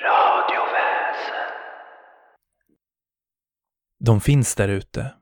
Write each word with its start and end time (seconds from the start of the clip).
Radioväsen. 0.00 1.54
De 4.00 4.20
finns 4.20 4.54
där 4.54 4.68
ute. 4.68 5.14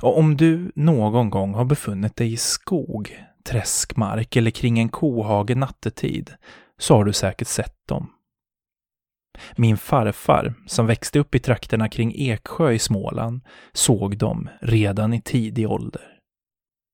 Och 0.00 0.18
om 0.18 0.36
du 0.36 0.72
någon 0.74 1.30
gång 1.30 1.54
har 1.54 1.64
befunnit 1.64 2.16
dig 2.16 2.32
i 2.32 2.36
skog, 2.36 3.24
träskmark 3.44 4.36
eller 4.36 4.50
kring 4.50 4.78
en 4.78 4.88
kohage 4.88 5.56
nattetid 5.56 6.34
så 6.78 6.96
har 6.96 7.04
du 7.04 7.12
säkert 7.12 7.48
sett 7.48 7.86
dem. 7.88 8.10
Min 9.56 9.76
farfar, 9.76 10.54
som 10.66 10.86
växte 10.86 11.18
upp 11.18 11.34
i 11.34 11.38
trakterna 11.38 11.88
kring 11.88 12.12
Eksjö 12.16 12.72
i 12.72 12.78
Småland, 12.78 13.40
såg 13.72 14.18
dem 14.18 14.48
redan 14.60 15.14
i 15.14 15.20
tidig 15.20 15.70
ålder. 15.70 16.13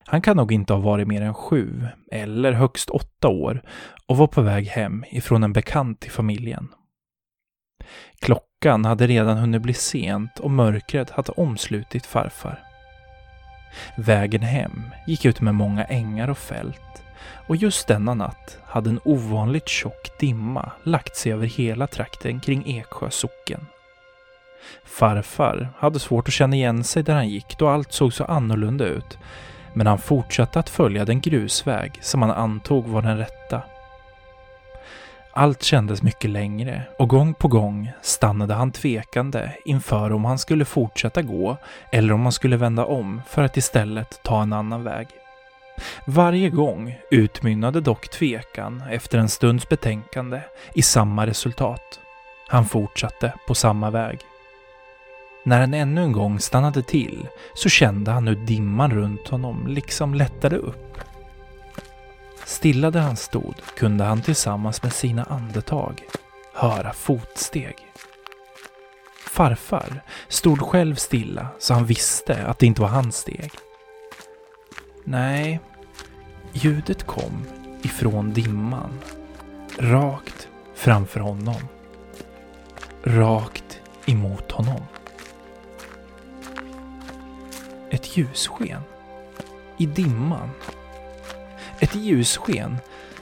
Han 0.06 0.22
kan 0.22 0.36
nog 0.36 0.52
inte 0.52 0.72
ha 0.72 0.80
varit 0.80 1.08
mer 1.08 1.22
än 1.22 1.34
sju, 1.34 1.86
eller 2.12 2.52
högst 2.52 2.90
åtta 2.90 3.28
år, 3.28 3.62
och 4.06 4.16
var 4.16 4.26
på 4.26 4.42
väg 4.42 4.66
hem 4.66 5.04
ifrån 5.10 5.42
en 5.42 5.52
bekant 5.52 6.00
till 6.00 6.10
familjen. 6.10 6.68
Klockan 8.20 8.84
hade 8.84 9.06
redan 9.06 9.38
hunnit 9.38 9.62
bli 9.62 9.74
sent 9.74 10.38
och 10.38 10.50
mörkret 10.50 11.10
hade 11.10 11.32
omslutit 11.32 12.06
farfar. 12.06 12.62
Vägen 13.96 14.42
hem 14.42 14.82
gick 15.06 15.24
ut 15.24 15.40
med 15.40 15.54
många 15.54 15.84
ängar 15.84 16.28
och 16.28 16.38
fält 16.38 17.04
och 17.46 17.56
just 17.56 17.86
denna 17.86 18.14
natt 18.14 18.58
hade 18.64 18.90
en 18.90 19.00
ovanligt 19.04 19.68
tjock 19.68 20.18
dimma 20.18 20.72
lagt 20.82 21.16
sig 21.16 21.32
över 21.32 21.46
hela 21.46 21.86
trakten 21.86 22.40
kring 22.40 22.62
Eksjö 22.66 23.10
socken. 23.10 23.66
Farfar 24.84 25.68
hade 25.78 25.98
svårt 25.98 26.28
att 26.28 26.34
känna 26.34 26.56
igen 26.56 26.84
sig 26.84 27.02
där 27.02 27.14
han 27.14 27.28
gick 27.28 27.58
då 27.58 27.68
allt 27.68 27.92
såg 27.92 28.12
så 28.12 28.24
annorlunda 28.24 28.84
ut 28.84 29.18
men 29.72 29.86
han 29.86 29.98
fortsatte 29.98 30.58
att 30.58 30.70
följa 30.70 31.04
den 31.04 31.20
grusväg 31.20 31.98
som 32.00 32.22
han 32.22 32.30
antog 32.30 32.86
var 32.86 33.02
den 33.02 33.18
rätta. 33.18 33.62
Allt 35.32 35.62
kändes 35.62 36.02
mycket 36.02 36.30
längre 36.30 36.82
och 36.98 37.08
gång 37.08 37.34
på 37.34 37.48
gång 37.48 37.92
stannade 38.02 38.54
han 38.54 38.72
tvekande 38.72 39.52
inför 39.64 40.12
om 40.12 40.24
han 40.24 40.38
skulle 40.38 40.64
fortsätta 40.64 41.22
gå 41.22 41.56
eller 41.92 42.12
om 42.14 42.22
han 42.22 42.32
skulle 42.32 42.56
vända 42.56 42.84
om 42.84 43.22
för 43.28 43.42
att 43.42 43.56
istället 43.56 44.20
ta 44.22 44.42
en 44.42 44.52
annan 44.52 44.84
väg. 44.84 45.08
Varje 46.04 46.50
gång 46.50 46.98
utmynnade 47.10 47.80
dock 47.80 48.08
tvekan 48.08 48.82
efter 48.90 49.18
en 49.18 49.28
stunds 49.28 49.68
betänkande 49.68 50.40
i 50.74 50.82
samma 50.82 51.26
resultat. 51.26 52.00
Han 52.48 52.64
fortsatte 52.64 53.32
på 53.46 53.54
samma 53.54 53.90
väg. 53.90 54.18
När 55.44 55.60
han 55.60 55.74
ännu 55.74 56.02
en 56.02 56.12
gång 56.12 56.40
stannade 56.40 56.82
till 56.82 57.28
så 57.54 57.68
kände 57.68 58.10
han 58.10 58.28
hur 58.28 58.36
dimman 58.36 58.90
runt 58.90 59.28
honom 59.28 59.66
liksom 59.66 60.14
lättade 60.14 60.56
upp. 60.56 60.98
Stilla 62.44 62.90
där 62.90 63.00
han 63.00 63.16
stod 63.16 63.54
kunde 63.76 64.04
han 64.04 64.22
tillsammans 64.22 64.82
med 64.82 64.92
sina 64.92 65.24
andetag 65.24 66.02
höra 66.54 66.92
fotsteg. 66.92 67.76
Farfar 69.26 70.02
stod 70.28 70.60
själv 70.60 70.94
stilla 70.94 71.48
så 71.58 71.74
han 71.74 71.84
visste 71.84 72.46
att 72.46 72.58
det 72.58 72.66
inte 72.66 72.80
var 72.80 72.88
hans 72.88 73.16
steg. 73.16 73.52
Nej, 75.04 75.60
ljudet 76.52 77.06
kom 77.06 77.44
ifrån 77.82 78.32
dimman. 78.32 78.98
Rakt 79.78 80.48
framför 80.74 81.20
honom. 81.20 81.68
Rakt 83.02 83.80
emot 84.06 84.52
honom. 84.52 84.82
Ett 87.90 88.16
ljussken. 88.16 88.80
I 89.78 89.86
dimman. 89.86 90.50
Ett 91.80 91.94
ljussken 91.94 92.78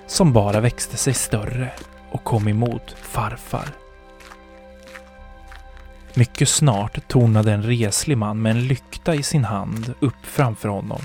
som 0.06 0.33
bara 0.33 0.61
växte 0.61 0.97
sig 0.97 1.14
större 1.14 1.72
och 2.11 2.24
kom 2.24 2.48
emot 2.48 2.96
farfar. 3.02 3.69
Mycket 6.14 6.48
snart 6.48 7.08
tornade 7.08 7.52
en 7.52 7.62
reslig 7.62 8.19
man 8.19 8.42
med 8.42 8.50
en 8.50 8.66
lykta 8.66 9.14
i 9.14 9.22
sin 9.22 9.44
hand 9.44 9.94
upp 10.00 10.22
framför 10.22 10.69
honom. 10.69 11.00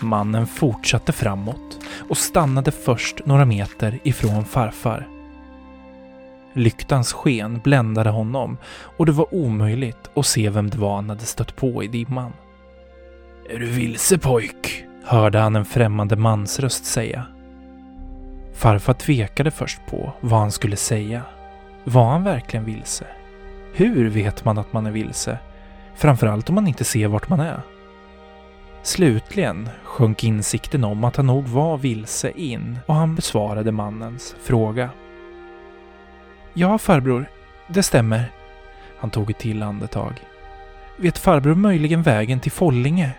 Mannen 0.00 0.46
fortsatte 0.46 1.12
framåt 1.12 1.78
och 2.08 2.18
stannade 2.18 2.72
först 2.72 3.26
några 3.26 3.44
meter 3.44 3.98
ifrån 4.02 4.44
farfar. 4.44 5.19
Lyktans 6.52 7.12
sken 7.12 7.60
bländade 7.64 8.10
honom 8.10 8.56
och 8.96 9.06
det 9.06 9.12
var 9.12 9.34
omöjligt 9.34 10.10
att 10.14 10.26
se 10.26 10.50
vem 10.50 10.70
det 10.70 10.78
var 10.78 10.94
han 10.94 11.08
hade 11.08 11.24
stött 11.24 11.56
på 11.56 11.84
i 11.84 11.88
dimman. 11.88 12.32
Är 13.50 13.58
du 13.58 13.66
vilse 13.66 14.18
pojk? 14.18 14.84
hörde 15.04 15.38
han 15.38 15.56
en 15.56 15.64
främmande 15.64 16.16
mans 16.16 16.60
röst 16.60 16.84
säga. 16.84 17.26
Farfar 18.54 18.94
tvekade 18.94 19.50
först 19.50 19.80
på 19.90 20.12
vad 20.20 20.40
han 20.40 20.52
skulle 20.52 20.76
säga. 20.76 21.22
Var 21.84 22.10
han 22.10 22.24
verkligen 22.24 22.64
vilse? 22.64 23.06
Hur 23.74 24.08
vet 24.08 24.44
man 24.44 24.58
att 24.58 24.72
man 24.72 24.86
är 24.86 24.90
vilse? 24.90 25.38
Framförallt 25.94 26.48
om 26.48 26.54
man 26.54 26.68
inte 26.68 26.84
ser 26.84 27.08
vart 27.08 27.28
man 27.28 27.40
är. 27.40 27.60
Slutligen 28.82 29.68
sjönk 29.84 30.24
insikten 30.24 30.84
om 30.84 31.04
att 31.04 31.16
han 31.16 31.26
nog 31.26 31.44
var 31.44 31.78
vilse 31.78 32.30
in 32.30 32.78
och 32.86 32.94
han 32.94 33.14
besvarade 33.14 33.72
mannens 33.72 34.36
fråga. 34.42 34.90
Ja, 36.54 36.78
farbror. 36.78 37.30
Det 37.66 37.82
stämmer. 37.82 38.32
Han 38.98 39.10
tog 39.10 39.30
ett 39.30 39.38
till 39.38 39.62
andetag. 39.62 40.12
Vet 40.96 41.18
farbror 41.18 41.54
möjligen 41.54 42.02
vägen 42.02 42.40
till 42.40 42.52
Follinge? 42.52 43.10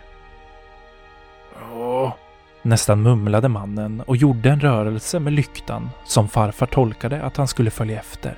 Ja, 1.60 2.18
nästan 2.62 3.02
mumlade 3.02 3.48
mannen 3.48 4.02
och 4.02 4.18
gjorde 4.18 4.50
en 4.50 4.60
rörelse 4.60 5.20
med 5.20 5.34
lyktan 5.34 5.90
som 6.06 6.30
farfar 6.30 6.66
tolkade 6.66 7.24
att 7.24 7.38
han 7.38 7.48
skulle 7.48 7.72
följa 7.72 8.00
efter. 8.00 8.36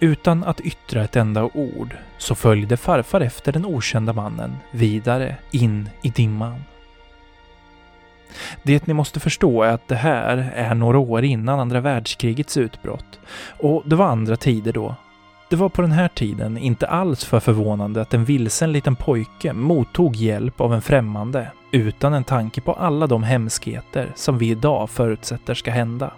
Utan 0.00 0.44
att 0.44 0.60
yttra 0.60 1.04
ett 1.04 1.16
enda 1.16 1.44
ord 1.44 1.96
så 2.18 2.34
följde 2.34 2.76
farfar 2.76 3.20
efter 3.20 3.52
den 3.52 3.66
okända 3.66 4.12
mannen 4.12 4.56
vidare 4.70 5.36
in 5.50 5.88
i 6.02 6.08
dimman. 6.08 6.64
Det 8.62 8.86
ni 8.86 8.94
måste 8.94 9.20
förstå 9.20 9.62
är 9.62 9.72
att 9.72 9.88
det 9.88 9.94
här 9.94 10.52
är 10.54 10.74
några 10.74 10.98
år 10.98 11.24
innan 11.24 11.60
andra 11.60 11.80
världskrigets 11.80 12.56
utbrott. 12.56 13.20
Och 13.58 13.82
det 13.86 13.96
var 13.96 14.06
andra 14.06 14.36
tider 14.36 14.72
då. 14.72 14.94
Det 15.50 15.56
var 15.56 15.68
på 15.68 15.82
den 15.82 15.92
här 15.92 16.08
tiden 16.08 16.58
inte 16.58 16.86
alls 16.86 17.24
för 17.24 17.40
förvånande 17.40 18.00
att 18.00 18.14
en 18.14 18.24
vilsen 18.24 18.72
liten 18.72 18.96
pojke 18.96 19.52
mottog 19.52 20.16
hjälp 20.16 20.60
av 20.60 20.74
en 20.74 20.82
främmande 20.82 21.50
utan 21.72 22.14
en 22.14 22.24
tanke 22.24 22.60
på 22.60 22.72
alla 22.72 23.06
de 23.06 23.22
hemskheter 23.22 24.12
som 24.14 24.38
vi 24.38 24.50
idag 24.50 24.90
förutsätter 24.90 25.54
ska 25.54 25.70
hända. 25.70 26.12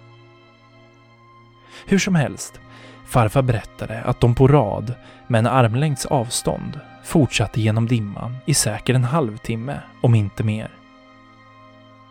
Hur 1.85 1.99
som 1.99 2.15
helst, 2.15 2.59
farfar 3.05 3.41
berättade 3.41 4.01
att 4.01 4.19
de 4.19 4.35
på 4.35 4.47
rad, 4.47 4.93
med 5.27 5.39
en 5.39 5.47
armlängds 5.47 6.05
avstånd, 6.05 6.79
fortsatte 7.03 7.61
genom 7.61 7.87
dimman 7.87 8.37
i 8.45 8.53
säker 8.53 8.93
en 8.93 9.03
halvtimme, 9.03 9.79
om 10.01 10.15
inte 10.15 10.43
mer. 10.43 10.71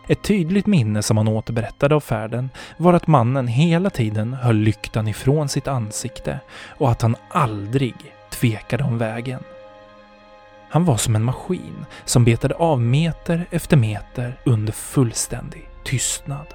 Ett 0.07 0.21
tydligt 0.21 0.65
minne 0.65 1.03
som 1.03 1.17
han 1.17 1.27
återberättade 1.27 1.95
av 1.95 1.99
färden 1.99 2.49
var 2.77 2.93
att 2.93 3.07
mannen 3.07 3.47
hela 3.47 3.89
tiden 3.89 4.33
höll 4.33 4.55
lyktan 4.55 5.07
ifrån 5.07 5.49
sitt 5.49 5.67
ansikte 5.67 6.39
och 6.77 6.91
att 6.91 7.01
han 7.01 7.15
aldrig 7.29 7.95
tvekade 8.29 8.83
om 8.83 8.97
vägen. 8.97 9.39
Han 10.69 10.85
var 10.85 10.97
som 10.97 11.15
en 11.15 11.23
maskin 11.23 11.85
som 12.05 12.25
betade 12.25 12.55
av 12.55 12.81
meter 12.81 13.45
efter 13.51 13.77
meter 13.77 14.39
under 14.43 14.73
fullständig 14.73 15.69
tystnad. 15.83 16.47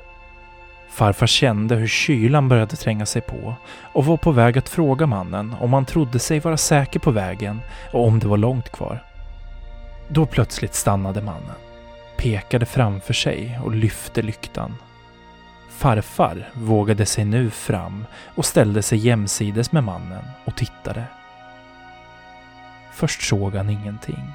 Farfar 0.90 1.26
kände 1.26 1.74
hur 1.74 1.86
kylan 1.86 2.48
började 2.48 2.76
tränga 2.76 3.06
sig 3.06 3.22
på 3.22 3.54
och 3.92 4.04
var 4.04 4.16
på 4.16 4.30
väg 4.30 4.58
att 4.58 4.68
fråga 4.68 5.06
mannen 5.06 5.54
om 5.60 5.72
han 5.72 5.84
trodde 5.84 6.18
sig 6.18 6.40
vara 6.40 6.56
säker 6.56 7.00
på 7.00 7.10
vägen 7.10 7.60
och 7.92 8.06
om 8.06 8.18
det 8.18 8.28
var 8.28 8.36
långt 8.36 8.72
kvar. 8.72 9.04
Då 10.08 10.26
plötsligt 10.26 10.74
stannade 10.74 11.22
mannen 11.22 11.69
pekade 12.20 12.66
framför 12.66 13.14
sig 13.14 13.60
och 13.64 13.74
lyfte 13.74 14.22
lyktan. 14.22 14.76
Farfar 15.70 16.50
vågade 16.54 17.06
sig 17.06 17.24
nu 17.24 17.50
fram 17.50 18.06
och 18.34 18.44
ställde 18.44 18.82
sig 18.82 18.98
jämsides 18.98 19.72
med 19.72 19.84
mannen 19.84 20.24
och 20.44 20.56
tittade. 20.56 21.04
Först 22.92 23.22
såg 23.22 23.54
han 23.54 23.70
ingenting. 23.70 24.32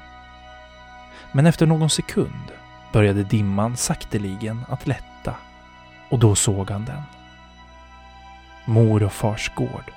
Men 1.32 1.46
efter 1.46 1.66
någon 1.66 1.90
sekund 1.90 2.52
började 2.92 3.22
dimman 3.22 3.76
sakteligen 3.76 4.64
att 4.68 4.86
lätta 4.86 5.34
och 6.08 6.18
då 6.18 6.34
såg 6.34 6.70
han 6.70 6.84
den. 6.84 7.02
Mor 8.64 9.02
och 9.02 9.12
fars 9.12 9.52
gård. 9.54 9.92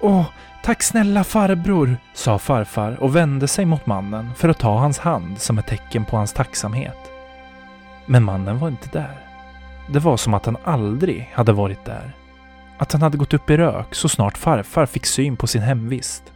Åh, 0.00 0.26
Tack 0.64 0.82
snälla 0.82 1.24
farbror, 1.24 1.96
sa 2.14 2.38
farfar 2.38 2.96
och 3.00 3.16
vände 3.16 3.48
sig 3.48 3.64
mot 3.64 3.86
mannen 3.86 4.34
för 4.36 4.48
att 4.48 4.58
ta 4.58 4.78
hans 4.78 4.98
hand 4.98 5.38
som 5.38 5.58
ett 5.58 5.66
tecken 5.66 6.04
på 6.04 6.16
hans 6.16 6.32
tacksamhet. 6.32 6.98
Men 8.06 8.24
mannen 8.24 8.58
var 8.58 8.68
inte 8.68 8.88
där. 8.92 9.26
Det 9.92 9.98
var 9.98 10.16
som 10.16 10.34
att 10.34 10.46
han 10.46 10.56
aldrig 10.64 11.30
hade 11.32 11.52
varit 11.52 11.84
där. 11.84 12.16
Att 12.78 12.92
han 12.92 13.02
hade 13.02 13.18
gått 13.18 13.34
upp 13.34 13.50
i 13.50 13.56
rök 13.56 13.94
så 13.94 14.08
snart 14.08 14.38
farfar 14.38 14.86
fick 14.86 15.06
syn 15.06 15.36
på 15.36 15.46
sin 15.46 15.62
hemvist. 15.62 16.32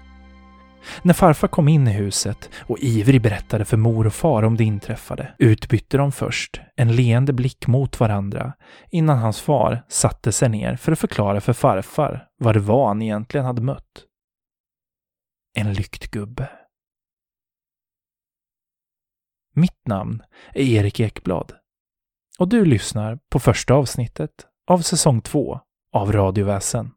När 1.03 1.15
farfar 1.15 1.49
kom 1.49 1.69
in 1.69 1.89
i 1.89 1.93
huset 1.93 2.51
och 2.61 2.79
ivrig 2.79 3.23
berättade 3.23 3.65
för 3.65 3.77
mor 3.77 4.07
och 4.07 4.15
far 4.15 4.43
om 4.43 4.57
det 4.57 4.65
inträffade 4.65 5.35
utbytte 5.39 5.97
de 5.97 6.13
först 6.13 6.61
en 6.77 6.97
leende 6.97 7.33
blick 7.33 7.67
mot 7.67 8.01
varandra 8.01 8.53
innan 8.91 9.19
hans 9.19 9.41
far 9.41 9.83
satte 9.89 10.33
sig 10.33 10.49
ner 10.49 10.77
för 10.77 10.93
att 10.93 10.99
förklara 10.99 11.41
för 11.41 11.53
farfar 11.53 12.25
vad 12.39 12.55
det 12.55 12.61
var 12.61 12.89
han 12.89 13.03
egentligen 13.03 13.47
hade 13.47 13.63
mött. 13.63 14.03
En 15.59 15.73
lyktgubbe. 15.73 16.51
Mitt 19.53 19.87
namn 19.87 20.23
är 20.55 20.63
Erik 20.63 21.01
Ekblad 21.01 21.53
och 22.39 22.49
du 22.49 22.65
lyssnar 22.65 23.19
på 23.29 23.39
första 23.39 23.75
avsnittet 23.75 24.31
av 24.67 24.79
säsong 24.79 25.21
två 25.21 25.61
av 25.93 26.13
Radioväsen. 26.13 26.91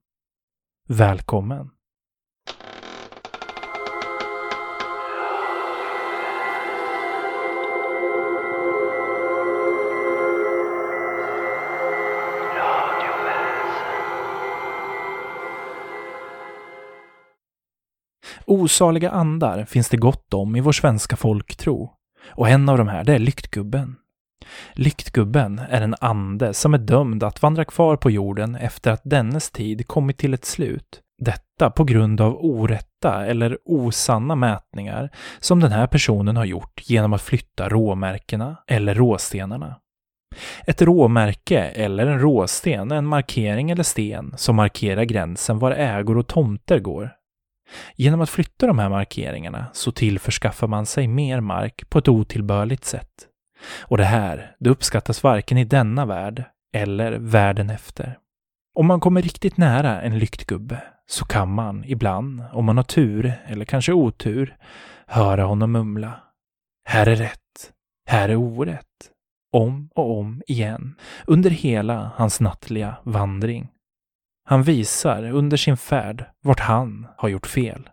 Välkommen! 0.88 1.70
Osaliga 18.50 19.10
andar 19.10 19.66
finns 19.66 19.90
det 19.90 19.98
gott 19.98 20.34
om 20.34 20.56
i 20.56 20.62
vår 20.62 20.72
svenska 20.72 21.16
folktro. 21.16 21.92
Och 22.32 22.50
en 22.50 22.70
av 22.70 22.78
de 22.78 22.88
här, 22.88 23.04
det 23.04 23.14
är 23.14 23.20
Lyktgubben. 23.20 23.96
Lyktgubben 24.74 25.62
är 25.70 25.82
en 25.82 25.96
ande 26.02 26.54
som 26.54 26.74
är 26.74 26.78
dömd 26.78 27.24
att 27.24 27.42
vandra 27.42 27.66
kvar 27.66 27.96
på 27.96 28.12
jorden 28.12 28.56
efter 28.56 28.92
att 28.92 29.02
dennes 29.04 29.52
tid 29.52 29.88
kommit 29.88 30.18
till 30.18 30.34
ett 30.34 30.46
slut. 30.46 31.02
Detta 31.20 31.70
på 31.70 31.84
grund 31.84 32.22
av 32.22 32.38
orätta 32.46 33.26
eller 33.26 33.58
osanna 33.66 34.36
mätningar 34.36 35.10
som 35.40 35.60
den 35.60 35.72
här 35.72 35.88
personen 35.88 36.38
har 36.38 36.46
gjort 36.46 36.82
genom 36.90 37.14
att 37.14 37.22
flytta 37.22 37.70
råmärkena 37.70 38.58
eller 38.68 38.96
råstenarna. 38.96 39.76
Ett 40.68 40.82
råmärke 40.82 41.60
eller 41.60 42.08
en 42.08 42.20
råsten 42.20 42.92
är 42.92 42.96
en 42.96 43.06
markering 43.06 43.72
eller 43.72 43.84
sten 43.84 44.34
som 44.38 44.56
markerar 44.56 45.04
gränsen 45.04 45.60
var 45.60 45.72
ägor 45.72 46.18
och 46.18 46.28
tomter 46.28 46.80
går. 46.80 47.19
Genom 47.96 48.22
att 48.22 48.30
flytta 48.30 48.68
de 48.68 48.80
här 48.80 48.90
markeringarna 48.90 49.66
så 49.74 49.92
tillförskaffar 49.92 50.68
man 50.68 50.86
sig 50.86 51.08
mer 51.08 51.40
mark 51.40 51.90
på 51.90 52.00
ett 52.00 52.08
otillbörligt 52.08 52.86
sätt. 52.86 53.28
Och 53.82 53.98
det 53.98 54.06
här, 54.06 54.56
det 54.60 54.70
uppskattas 54.70 55.24
varken 55.24 55.58
i 55.58 55.64
denna 55.64 56.06
värld 56.06 56.44
eller 56.76 57.12
världen 57.12 57.70
efter. 57.70 58.18
Om 58.76 58.88
man 58.88 59.00
kommer 59.00 59.22
riktigt 59.22 59.58
nära 59.58 60.02
en 60.02 60.20
lyktgubbe 60.20 60.84
så 61.08 61.26
kan 61.26 61.54
man 61.54 61.84
ibland, 61.86 62.44
om 62.54 62.66
man 62.66 62.78
har 62.78 62.84
tur 62.84 63.34
eller 63.46 63.66
kanske 63.66 63.94
otur, 63.94 64.58
höra 65.08 65.44
honom 65.44 65.72
mumla. 65.72 66.20
Här 66.86 67.08
är 67.08 67.16
rätt, 67.16 67.72
här 68.08 68.30
är 68.30 68.36
orätt. 68.36 68.86
Om 69.54 69.90
och 69.96 70.20
om 70.20 70.42
igen 70.48 70.96
under 71.28 71.50
hela 71.50 72.12
hans 72.16 72.40
nattliga 72.40 72.96
vandring. 73.04 73.70
Han 74.50 74.64
visar 74.64 75.32
under 75.32 75.58
sin 75.58 75.78
färd 75.78 76.26
vart 76.44 76.60
han 76.60 77.08
har 77.18 77.30
gjort 77.30 77.48
fel. 77.48 77.90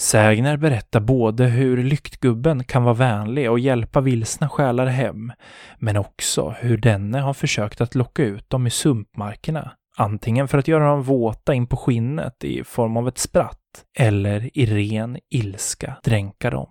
Sägner 0.00 0.56
berättar 0.56 1.00
både 1.00 1.44
hur 1.44 1.82
lyktgubben 1.82 2.64
kan 2.64 2.84
vara 2.84 2.94
vänlig 2.94 3.50
och 3.50 3.58
hjälpa 3.58 4.00
vilsna 4.00 4.48
själar 4.48 4.86
hem, 4.86 5.32
men 5.78 5.96
också 5.96 6.54
hur 6.58 6.76
denne 6.76 7.20
har 7.20 7.34
försökt 7.34 7.80
att 7.80 7.94
locka 7.94 8.22
ut 8.22 8.50
dem 8.50 8.66
i 8.66 8.70
sumpmarkerna, 8.70 9.72
antingen 9.96 10.48
för 10.48 10.58
att 10.58 10.68
göra 10.68 10.86
dem 10.86 11.02
våta 11.02 11.54
in 11.54 11.66
på 11.66 11.76
skinnet 11.76 12.44
i 12.44 12.64
form 12.64 12.96
av 12.96 13.08
ett 13.08 13.18
spratt, 13.18 13.84
eller 13.98 14.58
i 14.58 14.66
ren 14.66 15.18
ilska 15.30 15.96
dränka 16.04 16.50
dem. 16.50 16.70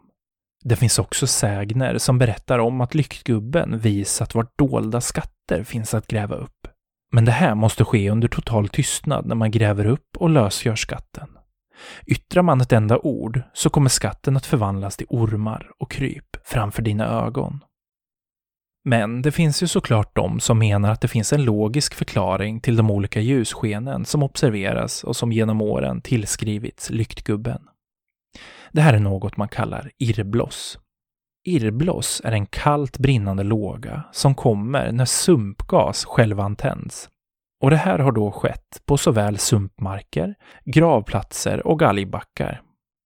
Det 0.64 0.76
finns 0.76 1.00
också 1.00 1.28
sägner 1.28 1.98
som 1.98 2.20
berättar 2.20 2.60
om 2.60 2.82
att 2.82 2.96
lyktgubben 2.96 3.80
visat 3.80 4.36
vart 4.36 4.58
dolda 4.58 5.02
skatter 5.02 5.64
finns 5.64 5.94
att 5.94 6.08
gräva 6.08 6.36
upp. 6.36 6.68
Men 7.14 7.26
det 7.26 7.32
här 7.32 7.56
måste 7.56 7.86
ske 7.86 8.10
under 8.10 8.28
total 8.28 8.70
tystnad 8.70 9.26
när 9.26 9.36
man 9.36 9.52
gräver 9.52 9.86
upp 9.86 10.18
och 10.18 10.30
lösgör 10.30 10.76
skatten. 10.76 11.28
Yttrar 12.06 12.44
man 12.44 12.62
ett 12.62 12.72
enda 12.72 12.98
ord 12.98 13.42
så 13.54 13.70
kommer 13.70 13.90
skatten 13.90 14.38
att 14.38 14.46
förvandlas 14.46 14.98
till 14.98 15.08
ormar 15.10 15.72
och 15.80 15.92
kryp 15.92 16.38
framför 16.44 16.82
dina 16.82 17.08
ögon. 17.08 17.60
Men 18.86 19.22
det 19.22 19.32
finns 19.32 19.64
ju 19.64 19.68
såklart 19.68 20.16
de 20.16 20.40
som 20.40 20.60
menar 20.60 20.92
att 20.92 21.02
det 21.02 21.08
finns 21.08 21.34
en 21.34 21.44
logisk 21.44 21.94
förklaring 21.94 22.62
till 22.62 22.76
de 22.76 22.92
olika 22.92 23.22
ljusskenen 23.22 24.06
som 24.06 24.24
observeras 24.24 25.04
och 25.04 25.16
som 25.16 25.32
genom 25.32 25.62
åren 25.62 26.02
tillskrivits 26.02 26.90
lyktgubben. 26.90 27.62
Det 28.72 28.82
här 28.82 28.94
är 28.94 29.00
något 29.00 29.38
man 29.38 29.48
kallar 29.48 29.92
irrbloss. 29.98 30.80
Irrbloss 31.46 32.22
är 32.24 32.32
en 32.32 32.46
kallt 32.46 32.98
brinnande 32.98 33.44
låga 33.44 34.04
som 34.12 34.36
kommer 34.36 34.92
när 34.92 35.06
sumpgas 35.06 36.06
självantänds. 36.06 37.10
Och 37.64 37.70
det 37.70 37.78
här 37.78 38.00
har 38.00 38.12
då 38.12 38.32
skett 38.32 38.82
på 38.86 38.98
såväl 38.98 39.38
sumpmarker, 39.38 40.36
gravplatser 40.66 41.68
och 41.68 41.80
galgbackar. 41.80 42.62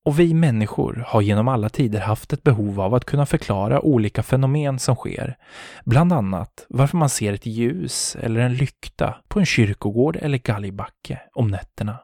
Och 0.05 0.19
vi 0.19 0.33
människor 0.33 1.03
har 1.07 1.21
genom 1.21 1.47
alla 1.47 1.69
tider 1.69 1.99
haft 1.99 2.33
ett 2.33 2.43
behov 2.43 2.81
av 2.81 2.93
att 2.93 3.05
kunna 3.05 3.25
förklara 3.25 3.81
olika 3.81 4.23
fenomen 4.23 4.79
som 4.79 4.95
sker. 4.95 5.37
Bland 5.85 6.13
annat 6.13 6.65
varför 6.69 6.97
man 6.97 7.09
ser 7.09 7.33
ett 7.33 7.45
ljus 7.45 8.17
eller 8.19 8.39
en 8.39 8.53
lykta 8.53 9.15
på 9.27 9.39
en 9.39 9.45
kyrkogård 9.45 10.17
eller 10.21 10.37
galgbacke 10.37 11.19
om 11.33 11.47
nätterna. 11.47 11.97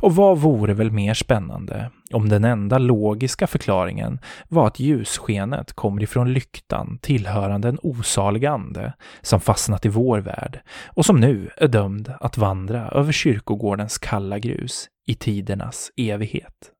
Och 0.00 0.14
vad 0.14 0.38
vore 0.38 0.74
väl 0.74 0.90
mer 0.90 1.14
spännande 1.14 1.90
om 2.12 2.28
den 2.28 2.44
enda 2.44 2.78
logiska 2.78 3.46
förklaringen 3.46 4.18
var 4.48 4.66
att 4.66 4.80
ljusskenet 4.80 5.72
kommer 5.72 6.02
ifrån 6.02 6.32
lyktan 6.32 6.98
tillhörande 7.02 7.68
en 7.68 7.78
osalig 7.82 8.46
ande 8.46 8.92
som 9.20 9.40
fastnat 9.40 9.86
i 9.86 9.88
vår 9.88 10.18
värld 10.18 10.60
och 10.86 11.06
som 11.06 11.20
nu 11.20 11.50
är 11.56 11.68
dömd 11.68 12.12
att 12.20 12.38
vandra 12.38 12.88
över 12.88 13.12
kyrkogårdens 13.12 13.98
kalla 13.98 14.38
grus 14.38 14.88
i 15.06 15.14
tidernas 15.14 15.90
evighet. 15.96 16.72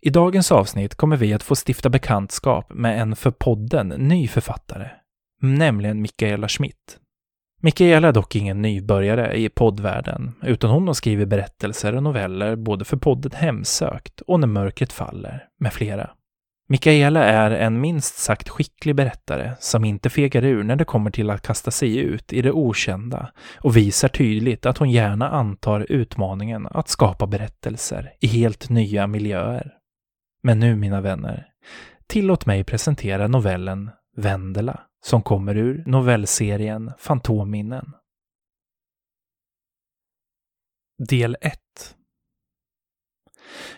I 0.00 0.10
dagens 0.10 0.52
avsnitt 0.52 0.94
kommer 0.94 1.16
vi 1.16 1.34
att 1.34 1.42
få 1.42 1.54
stifta 1.66 1.88
bekantskap 1.88 2.72
med 2.74 3.00
en 3.00 3.16
för 3.16 3.30
podden 3.30 3.88
ny 3.88 4.28
författare, 4.28 4.90
nämligen 5.40 6.02
Mikaela 6.02 6.48
Schmidt. 6.48 7.00
Mikaela 7.60 8.08
är 8.08 8.12
dock 8.12 8.36
ingen 8.36 8.62
nybörjare 8.62 9.36
i 9.38 9.48
poddvärlden, 9.48 10.34
utan 10.42 10.70
hon 10.70 10.86
har 10.86 10.94
skrivit 10.94 11.28
berättelser 11.28 11.94
och 11.94 12.02
noveller 12.02 12.56
både 12.56 12.84
för 12.84 12.96
podden 12.96 13.32
Hemsökt 13.34 14.20
och 14.20 14.40
När 14.40 14.46
mörkret 14.46 14.92
faller, 14.92 15.44
med 15.60 15.72
flera. 15.72 16.10
Mikaela 16.68 17.24
är 17.24 17.50
en 17.50 17.80
minst 17.80 18.18
sagt 18.18 18.48
skicklig 18.48 18.96
berättare 18.96 19.52
som 19.60 19.84
inte 19.84 20.10
fegar 20.10 20.44
ur 20.44 20.62
när 20.62 20.76
det 20.76 20.84
kommer 20.84 21.10
till 21.10 21.30
att 21.30 21.42
kasta 21.42 21.70
sig 21.70 21.98
ut 21.98 22.32
i 22.32 22.42
det 22.42 22.52
okända 22.52 23.32
och 23.58 23.76
visar 23.76 24.08
tydligt 24.08 24.66
att 24.66 24.78
hon 24.78 24.90
gärna 24.90 25.28
antar 25.30 25.86
utmaningen 25.88 26.66
att 26.70 26.88
skapa 26.88 27.26
berättelser 27.26 28.12
i 28.20 28.26
helt 28.26 28.68
nya 28.70 29.06
miljöer. 29.06 29.72
Men 30.42 30.58
nu, 30.58 30.76
mina 30.76 31.00
vänner, 31.00 31.46
tillåt 32.06 32.46
mig 32.46 32.64
presentera 32.64 33.28
novellen 33.28 33.90
Vendela 34.16 34.80
som 35.06 35.22
kommer 35.22 35.56
ur 35.56 35.82
novellserien 35.86 36.92
Fantomminnen. 36.98 37.92
Del 41.08 41.36
1 41.40 41.60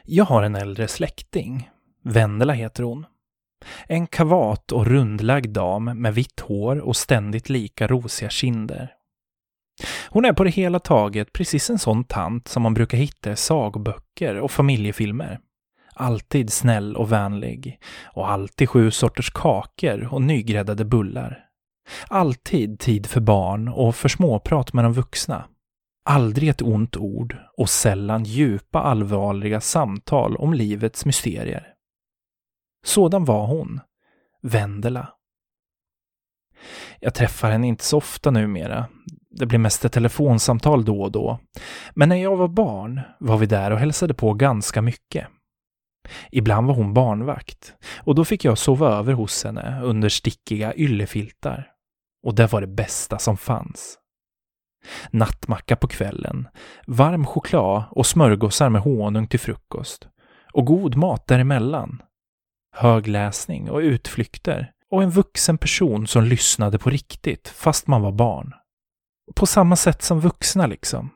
Jag 0.05 0.25
har 0.25 0.43
en 0.43 0.55
äldre 0.55 0.89
släkting. 0.89 1.71
Vendela 2.03 2.53
heter 2.53 2.83
hon. 2.83 3.07
En 3.87 4.07
kavat 4.07 4.73
och 4.73 4.87
rundlagd 4.87 5.51
dam 5.51 5.85
med 5.85 6.15
vitt 6.15 6.41
hår 6.41 6.79
och 6.79 6.97
ständigt 6.97 7.49
lika 7.49 7.87
rosiga 7.87 8.31
kinder. 8.31 8.95
Hon 10.09 10.25
är 10.25 10.33
på 10.33 10.45
det 10.45 10.51
hela 10.51 10.79
taget 10.79 11.33
precis 11.33 11.71
en 11.71 11.79
sån 11.79 12.05
tant 12.05 12.49
som 12.49 12.63
man 12.63 12.75
brukar 12.75 12.99
hitta 12.99 13.33
i 13.33 13.37
sagoböcker 13.37 14.41
och 14.41 14.51
familjefilmer 14.51 15.41
alltid 16.01 16.53
snäll 16.53 16.97
och 16.97 17.13
vänlig 17.13 17.81
och 18.05 18.31
alltid 18.31 18.69
sju 18.69 18.91
sorters 18.91 19.31
kakor 19.31 20.09
och 20.15 20.23
nygräddade 20.23 20.85
bullar. 20.85 21.45
Alltid 22.09 22.79
tid 22.79 23.07
för 23.07 23.21
barn 23.21 23.69
och 23.69 23.97
för 23.97 24.09
småprat 24.09 24.73
med 24.73 24.85
de 24.85 24.93
vuxna. 24.93 25.45
Aldrig 26.05 26.49
ett 26.49 26.63
ont 26.63 26.97
ord 26.97 27.37
och 27.57 27.71
sällan 27.71 28.25
djupa 28.25 28.81
allvarliga 28.81 29.61
samtal 29.61 30.37
om 30.37 30.55
livets 30.55 31.05
mysterier. 31.05 31.75
Sådan 32.87 33.25
var 33.25 33.47
hon, 33.47 33.81
Vendela. 34.43 35.09
Jag 37.01 37.15
träffar 37.15 37.51
henne 37.51 37.67
inte 37.67 37.85
så 37.85 37.97
ofta 37.97 38.31
numera. 38.31 38.87
Det 39.31 39.47
blir 39.47 39.59
mest 39.59 39.85
ett 39.85 39.93
telefonsamtal 39.93 40.85
då 40.85 41.03
och 41.03 41.13
då. 41.13 41.39
Men 41.95 42.09
när 42.09 42.17
jag 42.17 42.37
var 42.37 42.49
barn 42.49 43.01
var 43.19 43.37
vi 43.37 43.47
där 43.47 43.71
och 43.71 43.79
hälsade 43.79 44.15
på 44.15 44.35
ganska 44.35 44.83
mycket. 44.83 45.27
Ibland 46.31 46.67
var 46.67 46.75
hon 46.75 46.95
barnvakt 46.95 47.75
och 47.99 48.15
då 48.15 48.25
fick 48.25 48.45
jag 48.45 48.59
sova 48.59 48.89
över 48.89 49.13
hos 49.13 49.45
henne 49.45 49.81
under 49.83 50.09
stickiga 50.09 50.75
yllefiltar. 50.75 51.71
Och 52.27 52.35
det 52.35 52.53
var 52.53 52.61
det 52.61 52.67
bästa 52.67 53.19
som 53.19 53.37
fanns. 53.37 53.99
Nattmacka 55.11 55.77
på 55.77 55.89
kvällen, 55.89 56.49
varm 56.87 57.27
choklad 57.27 57.85
och 57.91 58.07
smörgåsar 58.07 58.69
med 58.69 58.83
honung 58.83 59.27
till 59.27 59.41
frukost. 59.41 60.09
och 60.53 60.65
god 60.67 60.97
mat 60.97 61.27
däremellan. 61.27 62.03
Högläsning 62.77 63.71
och 63.71 63.79
utflykter 63.79 64.73
och 64.91 65.03
en 65.03 65.11
vuxen 65.11 65.59
person 65.59 66.07
som 66.07 66.25
lyssnade 66.25 66.79
på 66.79 66.91
riktigt 66.91 67.49
fast 67.49 67.87
man 67.87 68.03
var 68.03 68.13
barn. 68.13 68.53
På 69.35 69.47
samma 69.47 69.77
sätt 69.77 70.03
som 70.03 70.21
vuxna 70.21 70.67
liksom. 70.67 71.11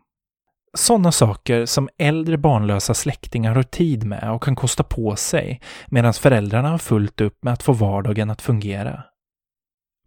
Sådana 0.78 1.12
saker 1.12 1.66
som 1.66 1.88
äldre 1.98 2.38
barnlösa 2.38 2.94
släktingar 2.94 3.54
har 3.54 3.62
tid 3.62 4.04
med 4.04 4.32
och 4.32 4.42
kan 4.42 4.56
kosta 4.56 4.82
på 4.82 5.16
sig 5.16 5.60
medan 5.86 6.14
föräldrarna 6.14 6.68
har 6.68 6.78
fullt 6.78 7.20
upp 7.20 7.44
med 7.44 7.52
att 7.52 7.62
få 7.62 7.72
vardagen 7.72 8.30
att 8.30 8.42
fungera. 8.42 9.04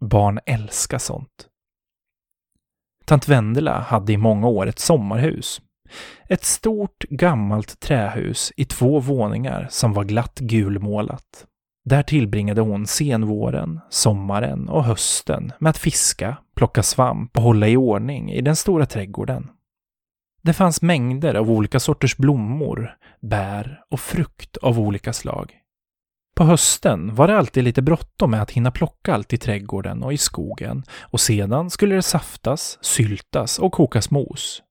Barn 0.00 0.40
älskar 0.46 0.98
sånt. 0.98 1.48
Tant 3.04 3.28
Vendela 3.28 3.80
hade 3.80 4.12
i 4.12 4.16
många 4.16 4.48
år 4.48 4.66
ett 4.66 4.78
sommarhus. 4.78 5.60
Ett 6.28 6.44
stort 6.44 7.04
gammalt 7.10 7.80
trähus 7.80 8.52
i 8.56 8.64
två 8.64 9.00
våningar 9.00 9.66
som 9.70 9.92
var 9.92 10.04
glatt 10.04 10.38
gulmålat. 10.38 11.46
Där 11.84 12.02
tillbringade 12.02 12.60
hon 12.60 12.86
senvåren, 12.86 13.80
sommaren 13.90 14.68
och 14.68 14.84
hösten 14.84 15.52
med 15.58 15.70
att 15.70 15.78
fiska, 15.78 16.36
plocka 16.56 16.82
svamp 16.82 17.36
och 17.36 17.42
hålla 17.42 17.68
i 17.68 17.76
ordning 17.76 18.32
i 18.32 18.40
den 18.40 18.56
stora 18.56 18.86
trädgården. 18.86 19.50
Det 20.46 20.52
fanns 20.52 20.82
mängder 20.82 21.34
av 21.34 21.50
olika 21.50 21.80
sorters 21.80 22.16
blommor, 22.16 22.96
bär 23.20 23.80
och 23.90 24.00
frukt 24.00 24.56
av 24.56 24.80
olika 24.80 25.12
slag. 25.12 25.52
På 26.36 26.44
hösten 26.44 27.14
var 27.14 27.28
det 27.28 27.38
alltid 27.38 27.64
lite 27.64 27.82
bråttom 27.82 28.30
med 28.30 28.42
att 28.42 28.50
hinna 28.50 28.70
plocka 28.70 29.14
allt 29.14 29.32
i 29.32 29.36
trädgården 29.36 30.02
och 30.02 30.12
i 30.12 30.16
skogen 30.16 30.82
och 31.00 31.20
sedan 31.20 31.70
skulle 31.70 31.94
det 31.94 32.02
saftas, 32.02 32.78
syltas 32.80 33.58
och 33.58 33.72
kokas 33.72 34.10
mos. 34.10 34.62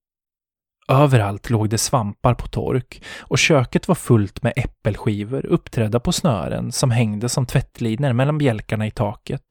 Överallt 0.88 1.50
låg 1.50 1.70
det 1.70 1.78
svampar 1.78 2.34
på 2.34 2.48
tork 2.48 3.04
och 3.20 3.38
köket 3.38 3.88
var 3.88 3.96
fullt 3.96 4.44
med 4.44 4.54
äppelskivor 4.56 5.46
uppträdda 5.46 6.00
på 6.00 6.12
snören 6.12 6.72
som 6.72 6.92
hängde 6.92 7.30
som 7.30 7.46
tvättlinor 7.46 8.14
mellan 8.14 8.38
bjälkarna 8.38 8.88
i 8.88 8.92
taket. 8.92 9.42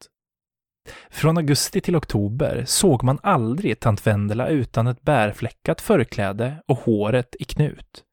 Från 1.09 1.37
augusti 1.37 1.81
till 1.81 1.95
oktober 1.95 2.63
såg 2.67 3.03
man 3.03 3.19
aldrig 3.23 3.79
tant 3.79 4.07
Vendela 4.07 4.47
utan 4.47 4.87
ett 4.87 5.01
bärfläckat 5.01 5.81
förkläde 5.81 6.55
och 6.67 6.77
håret 6.77 7.35
i 7.39 7.43
knut. 7.43 8.03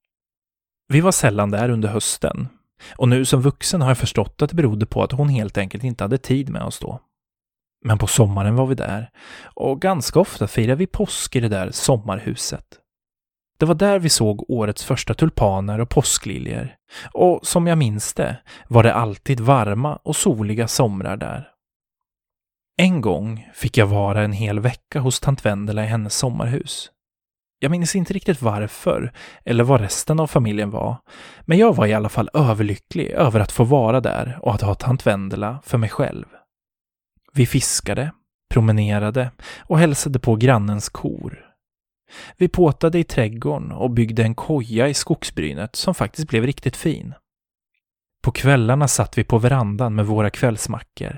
Vi 0.89 1.01
var 1.01 1.13
sällan 1.13 1.51
där 1.51 1.69
under 1.69 1.89
hösten, 1.89 2.49
och 2.97 3.09
nu 3.09 3.25
som 3.25 3.43
vuxen 3.43 3.81
har 3.81 3.91
jag 3.91 3.99
förstått 3.99 4.43
att 4.43 4.51
det 4.51 4.57
berodde 4.57 4.87
på 4.87 5.03
att 5.03 5.13
hon 5.13 5.29
helt 5.29 5.59
enkelt 5.59 5.85
inte 5.85 6.05
hade 6.05 6.19
tid 6.19 6.51
med 6.51 6.63
oss 6.63 6.79
då. 6.79 7.01
Men 7.85 7.99
på 7.99 8.07
sommaren 8.07 8.57
var 8.57 8.67
vi 8.67 8.75
där, 8.75 9.11
och 9.45 9.81
ganska 9.81 10.21
ofta 10.21 10.47
firade 10.47 10.79
vi 10.79 10.87
påsk 10.87 11.37
i 11.37 11.41
det 11.41 11.49
där 11.49 11.71
sommarhuset. 11.71 12.79
Det 13.59 13.67
var 13.67 13.75
där 13.75 13.99
vi 13.99 14.09
såg 14.09 14.51
årets 14.51 14.85
första 14.85 15.15
tulpaner 15.15 15.79
och 15.79 15.89
påskliljor. 15.89 16.75
Och 17.13 17.41
som 17.43 17.67
jag 17.67 17.79
minns 17.79 18.15
det 18.15 18.37
var 18.69 18.83
det 18.83 18.95
alltid 18.95 19.41
varma 19.41 19.97
och 19.97 20.17
soliga 20.17 20.69
somrar 20.69 21.17
där. 21.17 21.52
En 22.77 23.01
gång 23.01 23.51
fick 23.55 23.77
jag 23.77 23.87
vara 23.87 24.23
en 24.23 24.33
hel 24.33 24.61
vecka 24.61 25.01
hos 25.01 25.21
tant 25.21 25.45
Vendela 25.45 25.85
i 25.85 25.87
hennes 25.87 26.15
sommarhus. 26.15 26.91
Jag 27.59 27.71
minns 27.71 27.97
inte 27.97 28.15
riktigt 28.15 28.43
varför, 28.43 29.13
eller 29.45 29.65
vad 29.65 29.81
resten 29.81 30.21
av 30.21 30.27
familjen 30.27 30.71
var, 30.71 30.97
men 31.41 31.59
jag 31.59 31.77
var 31.77 31.87
i 31.87 31.95
alla 31.95 32.09
fall 32.09 32.31
överlycklig 32.35 33.11
över 33.11 33.41
att 33.41 33.53
få 33.53 33.65
vara 33.65 34.01
där 34.01 34.39
och 34.43 34.55
att 34.55 34.63
ha 34.63 34.75
tant 34.75 35.07
Vendela 35.07 35.63
för 35.65 35.79
mig 35.79 35.89
själv. 35.89 36.25
Vi 37.33 37.47
fiskade, 37.47 38.13
promenerade 38.55 39.31
och 39.59 39.79
hälsade 39.79 40.19
på 40.19 40.37
grannens 40.37 40.89
kor. 40.89 41.53
Vi 42.37 42.49
påtade 42.49 42.99
i 42.99 43.05
trädgården 43.05 43.73
och 43.73 43.91
byggde 43.91 44.23
en 44.23 44.35
koja 44.35 44.89
i 44.89 44.95
skogsbrynet 44.95 45.77
som 45.77 45.95
faktiskt 45.95 46.29
blev 46.29 46.47
riktigt 46.47 46.77
fin. 46.77 47.15
På 48.23 48.31
kvällarna 48.31 48.89
satt 48.89 49.19
vi 49.19 49.25
på 49.25 49.39
verandan 49.39 49.95
med 49.95 50.07
våra 50.07 50.31
kvällsmackor 50.31 51.17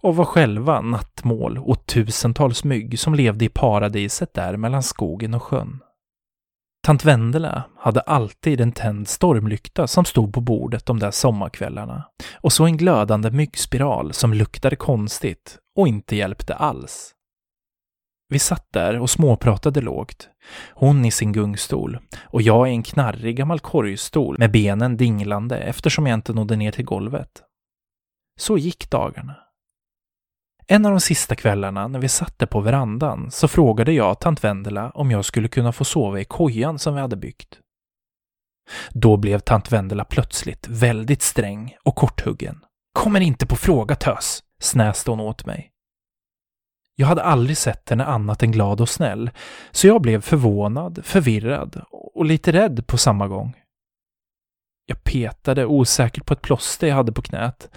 och 0.00 0.16
var 0.16 0.24
själva 0.24 0.80
nattmål 0.80 1.58
åt 1.58 1.86
tusentals 1.86 2.64
mygg 2.64 2.98
som 2.98 3.14
levde 3.14 3.44
i 3.44 3.48
paradiset 3.48 4.34
där 4.34 4.56
mellan 4.56 4.82
skogen 4.82 5.34
och 5.34 5.42
sjön. 5.42 5.80
Tant 6.86 7.04
Vendela 7.04 7.62
hade 7.78 8.00
alltid 8.00 8.60
en 8.60 8.72
tänd 8.72 9.08
stormlykta 9.08 9.86
som 9.86 10.04
stod 10.04 10.34
på 10.34 10.40
bordet 10.40 10.86
de 10.86 10.98
där 10.98 11.10
sommarkvällarna 11.10 12.04
och 12.34 12.52
så 12.52 12.64
en 12.64 12.76
glödande 12.76 13.30
myggspiral 13.30 14.12
som 14.12 14.34
luktade 14.34 14.76
konstigt 14.76 15.58
och 15.76 15.88
inte 15.88 16.16
hjälpte 16.16 16.54
alls. 16.54 17.14
Vi 18.30 18.38
satt 18.38 18.72
där 18.72 19.00
och 19.00 19.10
småpratade 19.10 19.80
lågt. 19.80 20.28
Hon 20.74 21.04
i 21.04 21.10
sin 21.10 21.32
gungstol 21.32 21.98
och 22.22 22.42
jag 22.42 22.68
i 22.68 22.70
en 22.70 22.82
knarrig 22.82 23.36
gammal 23.36 23.60
korgstol 23.60 24.38
med 24.38 24.50
benen 24.50 24.96
dinglande 24.96 25.58
eftersom 25.58 26.06
jag 26.06 26.14
inte 26.14 26.32
nådde 26.32 26.56
ner 26.56 26.72
till 26.72 26.84
golvet. 26.84 27.42
Så 28.38 28.58
gick 28.58 28.90
dagarna. 28.90 29.36
En 30.66 30.86
av 30.86 30.90
de 30.90 31.00
sista 31.00 31.34
kvällarna 31.34 31.88
när 31.88 31.98
vi 31.98 32.08
satt 32.08 32.38
där 32.38 32.46
på 32.46 32.60
verandan 32.60 33.30
så 33.30 33.48
frågade 33.48 33.92
jag 33.92 34.20
tant 34.20 34.44
Vendela 34.44 34.90
om 34.90 35.10
jag 35.10 35.24
skulle 35.24 35.48
kunna 35.48 35.72
få 35.72 35.84
sova 35.84 36.20
i 36.20 36.24
kojan 36.24 36.78
som 36.78 36.94
vi 36.94 37.00
hade 37.00 37.16
byggt. 37.16 37.58
Då 38.90 39.16
blev 39.16 39.38
tant 39.38 39.72
Vendela 39.72 40.04
plötsligt 40.04 40.68
väldigt 40.68 41.22
sträng 41.22 41.76
och 41.84 41.96
korthuggen. 41.96 42.64
Kommer 42.92 43.20
inte 43.20 43.46
på 43.46 43.56
fråga 43.56 43.94
tös, 43.96 44.42
snäste 44.60 45.10
hon 45.10 45.20
åt 45.20 45.46
mig. 45.46 45.69
Jag 47.00 47.06
hade 47.06 47.22
aldrig 47.22 47.56
sett 47.56 47.90
henne 47.90 48.04
annat 48.04 48.42
än 48.42 48.52
glad 48.52 48.80
och 48.80 48.88
snäll, 48.88 49.30
så 49.70 49.86
jag 49.86 50.02
blev 50.02 50.20
förvånad, 50.20 51.00
förvirrad 51.04 51.84
och 51.90 52.24
lite 52.24 52.52
rädd 52.52 52.86
på 52.86 52.98
samma 52.98 53.28
gång. 53.28 53.56
Jag 54.86 55.04
petade 55.04 55.66
osäkert 55.66 56.26
på 56.26 56.34
ett 56.34 56.42
plåster 56.42 56.86
jag 56.86 56.94
hade 56.94 57.12
på 57.12 57.22
knät. 57.22 57.70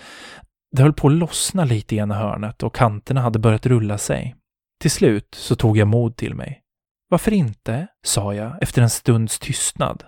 Det 0.72 0.82
höll 0.82 0.94
på 0.94 1.08
att 1.08 1.13
lossna 1.13 1.65
lite 1.65 1.96
i 1.96 1.98
ena 1.98 2.15
hörnet 2.15 2.63
och 2.63 2.75
kanterna 2.75 3.22
hade 3.22 3.39
börjat 3.39 3.65
rulla 3.65 3.98
sig. 3.98 4.36
Till 4.82 4.92
slut 4.92 5.36
så 5.36 5.56
tog 5.56 5.77
jag 5.77 5.88
mod 5.88 6.15
till 6.18 6.36
mig. 6.36 6.62
Varför 7.10 7.34
inte? 7.34 7.88
sa 8.06 8.34
jag 8.34 8.63
efter 8.63 8.82
en 8.82 8.89
stunds 8.89 9.39
tystnad. 9.39 10.03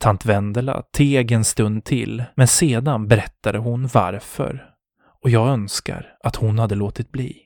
Tant 0.00 0.26
Vendela 0.26 0.82
teg 0.92 1.32
en 1.32 1.44
stund 1.44 1.84
till, 1.84 2.24
men 2.34 2.48
sedan 2.48 3.08
berättade 3.08 3.58
hon 3.58 3.86
varför. 3.86 4.70
Och 5.22 5.30
jag 5.30 5.48
önskar 5.48 6.16
att 6.24 6.36
hon 6.36 6.58
hade 6.58 6.74
låtit 6.74 7.12
bli. 7.12 7.45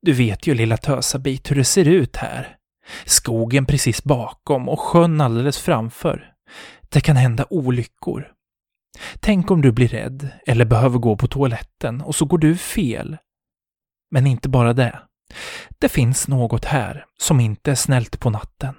Du 0.00 0.12
vet 0.12 0.46
ju 0.46 0.54
lilla 0.54 0.76
tösabit 0.76 1.50
hur 1.50 1.56
det 1.56 1.64
ser 1.64 1.88
ut 1.88 2.16
här. 2.16 2.56
Skogen 3.04 3.66
precis 3.66 4.04
bakom 4.04 4.68
och 4.68 4.80
sjön 4.80 5.20
alldeles 5.20 5.58
framför. 5.58 6.32
Det 6.88 7.00
kan 7.00 7.16
hända 7.16 7.46
olyckor. 7.50 8.32
Tänk 9.20 9.50
om 9.50 9.62
du 9.62 9.72
blir 9.72 9.88
rädd 9.88 10.28
eller 10.46 10.64
behöver 10.64 10.98
gå 10.98 11.16
på 11.16 11.26
toaletten 11.26 12.00
och 12.00 12.14
så 12.14 12.24
går 12.24 12.38
du 12.38 12.56
fel. 12.56 13.16
Men 14.10 14.26
inte 14.26 14.48
bara 14.48 14.72
det. 14.72 15.00
Det 15.78 15.88
finns 15.88 16.28
något 16.28 16.64
här 16.64 17.04
som 17.18 17.40
inte 17.40 17.70
är 17.70 17.74
snällt 17.74 18.20
på 18.20 18.30
natten. 18.30 18.74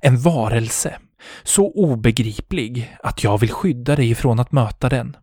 En 0.00 0.18
varelse, 0.18 0.98
så 1.42 1.72
obegriplig 1.72 2.96
att 3.02 3.24
jag 3.24 3.38
vill 3.38 3.50
skydda 3.50 3.96
dig 3.96 4.10
ifrån 4.10 4.40
att 4.40 4.52
möta 4.52 4.88
den. 4.88 5.16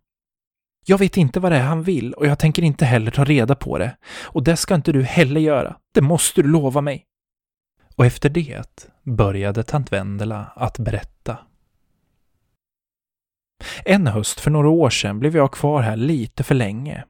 Jag 0.88 0.98
vet 0.98 1.18
inte 1.18 1.39
vad 1.39 1.51
det 1.51 1.58
är 1.58 1.63
han 1.63 1.84
vill 1.84 2.13
och 2.13 2.27
jag 2.27 2.39
tänker 2.39 2.62
inte 2.62 2.86
heller 2.86 3.12
ta 3.12 3.24
reda 3.24 3.56
på 3.56 3.77
det. 3.77 3.98
Och 4.24 4.44
det 4.44 4.58
ska 4.58 4.75
inte 4.75 4.92
du 4.92 5.04
heller 5.04 5.42
göra. 5.42 5.75
Det 5.94 6.01
måste 6.01 6.42
du 6.42 6.48
lova 6.48 6.82
mig. 6.82 7.06
Och 7.96 8.06
efter 8.06 8.30
det 8.30 8.89
började 9.04 9.63
tant 9.63 9.92
Vendela 9.92 10.51
att 10.56 10.80
berätta. 10.80 11.38
En 13.86 14.08
höst 14.08 14.39
för 14.39 14.51
några 14.51 14.70
år 14.70 14.89
sedan 14.89 15.20
blev 15.20 15.36
jag 15.36 15.51
kvar 15.51 15.82
här 15.82 15.96
lite 15.96 16.44
för 16.44 16.56
länge. 16.56 17.04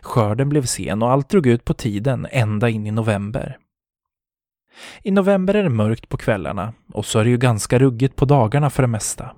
Skörden 0.00 0.48
blev 0.48 0.64
sen 0.64 1.02
och 1.02 1.10
allt 1.10 1.28
drog 1.28 1.46
ut 1.46 1.64
på 1.64 1.74
tiden 1.74 2.26
ända 2.30 2.68
in 2.68 2.86
i 2.86 2.90
november. 2.90 3.58
I 5.02 5.10
november 5.10 5.54
är 5.54 5.62
det 5.62 5.68
mörkt 5.68 6.08
på 6.08 6.16
kvällarna 6.16 6.74
och 6.92 7.06
så 7.06 7.18
är 7.18 7.24
det 7.24 7.30
ju 7.30 7.38
ganska 7.38 7.78
ruggigt 7.78 8.16
på 8.16 8.24
dagarna 8.24 8.70
för 8.70 8.82
det 8.82 8.88
mesta. 8.88 9.30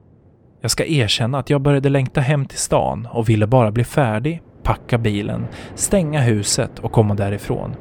Jag 0.61 0.71
ska 0.71 0.85
erkänna 0.85 1.39
att 1.39 1.51
jag 1.51 1.61
började 1.61 1.89
längta 1.89 2.21
hem 2.21 2.47
till 2.47 2.59
stan 2.59 3.09
och 3.13 3.29
ville 3.29 3.47
bara 3.47 3.71
bli 3.71 3.85
färdig, 3.85 4.43
packa 4.63 4.99
bilen, 4.99 5.47
stänga 5.75 6.21
huset 6.21 6.79
och 6.79 6.93
komma 6.93 7.15
därifrån. 7.15 7.75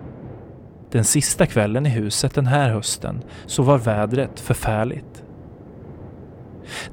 Den 0.91 1.03
sista 1.03 1.45
kvällen 1.45 1.85
i 1.85 1.89
huset 1.89 2.35
den 2.35 2.45
här 2.45 2.69
hösten 2.69 3.21
så 3.45 3.63
var 3.63 3.77
vädret 3.77 4.39
förfärligt. 4.39 5.23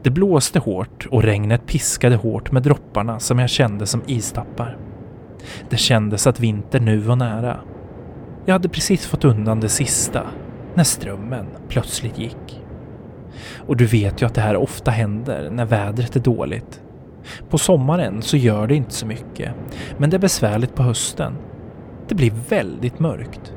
Det 0.02 0.10
blåste 0.10 0.58
hårt 0.58 1.06
och 1.10 1.22
regnet 1.22 1.66
piskade 1.66 2.16
hårt 2.16 2.52
med 2.52 2.62
dropparna 2.62 3.18
som 3.18 3.38
jag 3.38 3.50
kände 3.50 3.86
som 3.86 4.02
istappar. 4.06 4.76
Det 5.70 5.76
kändes 5.76 6.26
att 6.26 6.40
vinter 6.40 6.80
nu 6.80 6.98
var 6.98 7.16
nära. 7.16 7.60
Jag 8.44 8.52
hade 8.52 8.68
precis 8.68 9.06
fått 9.06 9.24
undan 9.24 9.60
det 9.60 9.68
sista 9.68 10.22
när 10.74 10.84
strömmen 10.84 11.46
plötsligt 11.68 12.18
gick. 12.18 12.63
Och 13.66 13.76
du 13.76 13.86
vet 13.86 14.22
ju 14.22 14.26
att 14.26 14.34
det 14.34 14.40
här 14.40 14.56
ofta 14.56 14.90
händer 14.90 15.50
när 15.50 15.64
vädret 15.64 16.16
är 16.16 16.20
dåligt. 16.20 16.80
På 17.50 17.58
sommaren 17.58 18.22
så 18.22 18.36
gör 18.36 18.66
det 18.66 18.74
inte 18.74 18.94
så 18.94 19.06
mycket, 19.06 19.50
men 19.98 20.10
det 20.10 20.16
är 20.16 20.20
besvärligt 20.20 20.74
på 20.74 20.82
hösten. 20.82 21.32
Det 22.08 22.14
blir 22.14 22.32
väldigt 22.48 22.98
mörkt. 22.98 23.54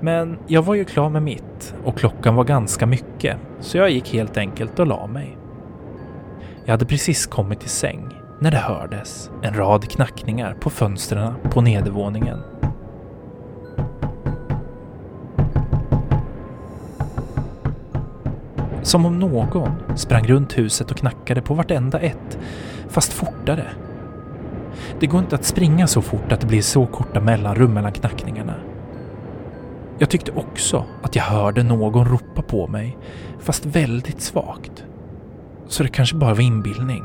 Men 0.00 0.38
jag 0.46 0.62
var 0.62 0.74
ju 0.74 0.84
klar 0.84 1.10
med 1.10 1.22
mitt 1.22 1.74
och 1.84 1.98
klockan 1.98 2.34
var 2.34 2.44
ganska 2.44 2.86
mycket, 2.86 3.36
så 3.60 3.78
jag 3.78 3.90
gick 3.90 4.12
helt 4.12 4.36
enkelt 4.36 4.78
och 4.78 4.86
la 4.86 5.06
mig. 5.06 5.36
Jag 6.64 6.72
hade 6.72 6.86
precis 6.86 7.26
kommit 7.26 7.60
till 7.60 7.70
säng 7.70 8.08
när 8.40 8.50
det 8.50 8.56
hördes 8.56 9.30
en 9.42 9.54
rad 9.54 9.90
knackningar 9.90 10.54
på 10.54 10.70
fönstren 10.70 11.34
på 11.50 11.60
nedervåningen. 11.60 12.38
Som 18.86 19.06
om 19.06 19.18
någon 19.18 19.70
sprang 19.96 20.26
runt 20.26 20.58
huset 20.58 20.90
och 20.90 20.96
knackade 20.96 21.42
på 21.42 21.54
vartenda 21.54 22.00
ett, 22.00 22.38
fast 22.88 23.12
fortare. 23.12 23.66
Det 25.00 25.06
går 25.06 25.20
inte 25.20 25.34
att 25.34 25.44
springa 25.44 25.86
så 25.86 26.02
fort 26.02 26.32
att 26.32 26.40
det 26.40 26.46
blir 26.46 26.62
så 26.62 26.86
korta 26.86 27.20
mellanrum 27.20 27.74
mellan 27.74 27.92
knackningarna. 27.92 28.54
Jag 29.98 30.10
tyckte 30.10 30.32
också 30.32 30.84
att 31.02 31.16
jag 31.16 31.22
hörde 31.22 31.62
någon 31.62 32.04
ropa 32.04 32.42
på 32.42 32.66
mig, 32.66 32.98
fast 33.40 33.66
väldigt 33.66 34.20
svagt. 34.20 34.84
Så 35.68 35.82
det 35.82 35.88
kanske 35.88 36.16
bara 36.16 36.34
var 36.34 36.42
inbildning. 36.42 37.04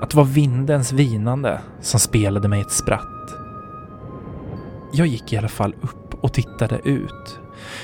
Att 0.00 0.10
det 0.10 0.16
var 0.16 0.24
vindens 0.24 0.92
vinande 0.92 1.60
som 1.80 2.00
spelade 2.00 2.48
mig 2.48 2.60
ett 2.60 2.72
spratt. 2.72 3.36
Jag 4.92 5.06
gick 5.06 5.32
i 5.32 5.36
alla 5.36 5.48
fall 5.48 5.74
upp 5.80 6.14
och 6.24 6.32
tittade 6.32 6.80
ut. 6.84 7.40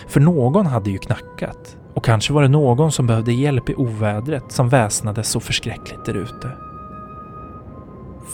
För 0.08 0.20
någon 0.20 0.66
hade 0.66 0.90
ju 0.90 0.98
knackat. 0.98 1.76
Och 1.94 2.04
kanske 2.04 2.32
var 2.32 2.42
det 2.42 2.48
någon 2.48 2.92
som 2.92 3.06
behövde 3.06 3.32
hjälp 3.32 3.70
i 3.70 3.74
ovädret 3.74 4.52
som 4.52 4.68
väsnades 4.68 5.28
så 5.28 5.40
förskräckligt 5.40 6.04
där 6.04 6.14
ute. 6.14 6.50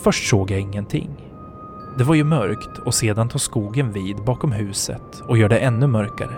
Först 0.03 0.29
såg 0.29 0.51
jag 0.51 0.59
ingenting. 0.59 1.09
Det 1.97 2.03
var 2.03 2.15
ju 2.15 2.23
mörkt 2.23 2.77
och 2.77 2.93
sedan 2.93 3.29
tar 3.29 3.39
skogen 3.39 3.91
vid 3.91 4.17
bakom 4.17 4.51
huset 4.51 5.21
och 5.27 5.37
gör 5.37 5.49
det 5.49 5.59
ännu 5.59 5.87
mörkare. 5.87 6.35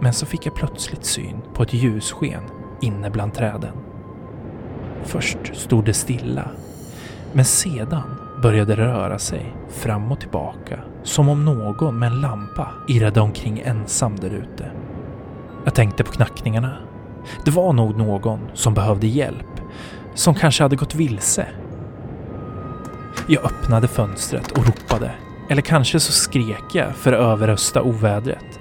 Men 0.00 0.12
så 0.12 0.26
fick 0.26 0.46
jag 0.46 0.54
plötsligt 0.54 1.04
syn 1.04 1.40
på 1.54 1.62
ett 1.62 1.74
ljussken 1.74 2.42
inne 2.80 3.10
bland 3.10 3.34
träden. 3.34 3.76
Först 5.02 5.38
stod 5.56 5.84
det 5.84 5.94
stilla, 5.94 6.48
men 7.32 7.44
sedan 7.44 8.14
började 8.42 8.76
det 8.76 8.86
röra 8.86 9.18
sig 9.18 9.54
fram 9.68 10.12
och 10.12 10.20
tillbaka 10.20 10.80
som 11.02 11.28
om 11.28 11.44
någon 11.44 11.98
med 11.98 12.12
en 12.12 12.20
lampa 12.20 12.68
irrade 12.88 13.20
omkring 13.20 13.62
ensam 13.64 14.16
där 14.16 14.30
ute. 14.30 14.70
Jag 15.64 15.74
tänkte 15.74 16.04
på 16.04 16.12
knackningarna. 16.12 16.76
Det 17.44 17.50
var 17.50 17.72
nog 17.72 17.96
någon 17.96 18.40
som 18.54 18.74
behövde 18.74 19.06
hjälp, 19.06 19.60
som 20.14 20.34
kanske 20.34 20.62
hade 20.62 20.76
gått 20.76 20.94
vilse. 20.94 21.46
Jag 23.26 23.44
öppnade 23.44 23.88
fönstret 23.88 24.50
och 24.50 24.66
ropade, 24.66 25.10
eller 25.48 25.62
kanske 25.62 26.00
så 26.00 26.12
skrek 26.12 26.64
jag 26.72 26.96
för 26.96 27.12
att 27.12 27.20
överrösta 27.20 27.82
ovädret. 27.82 28.60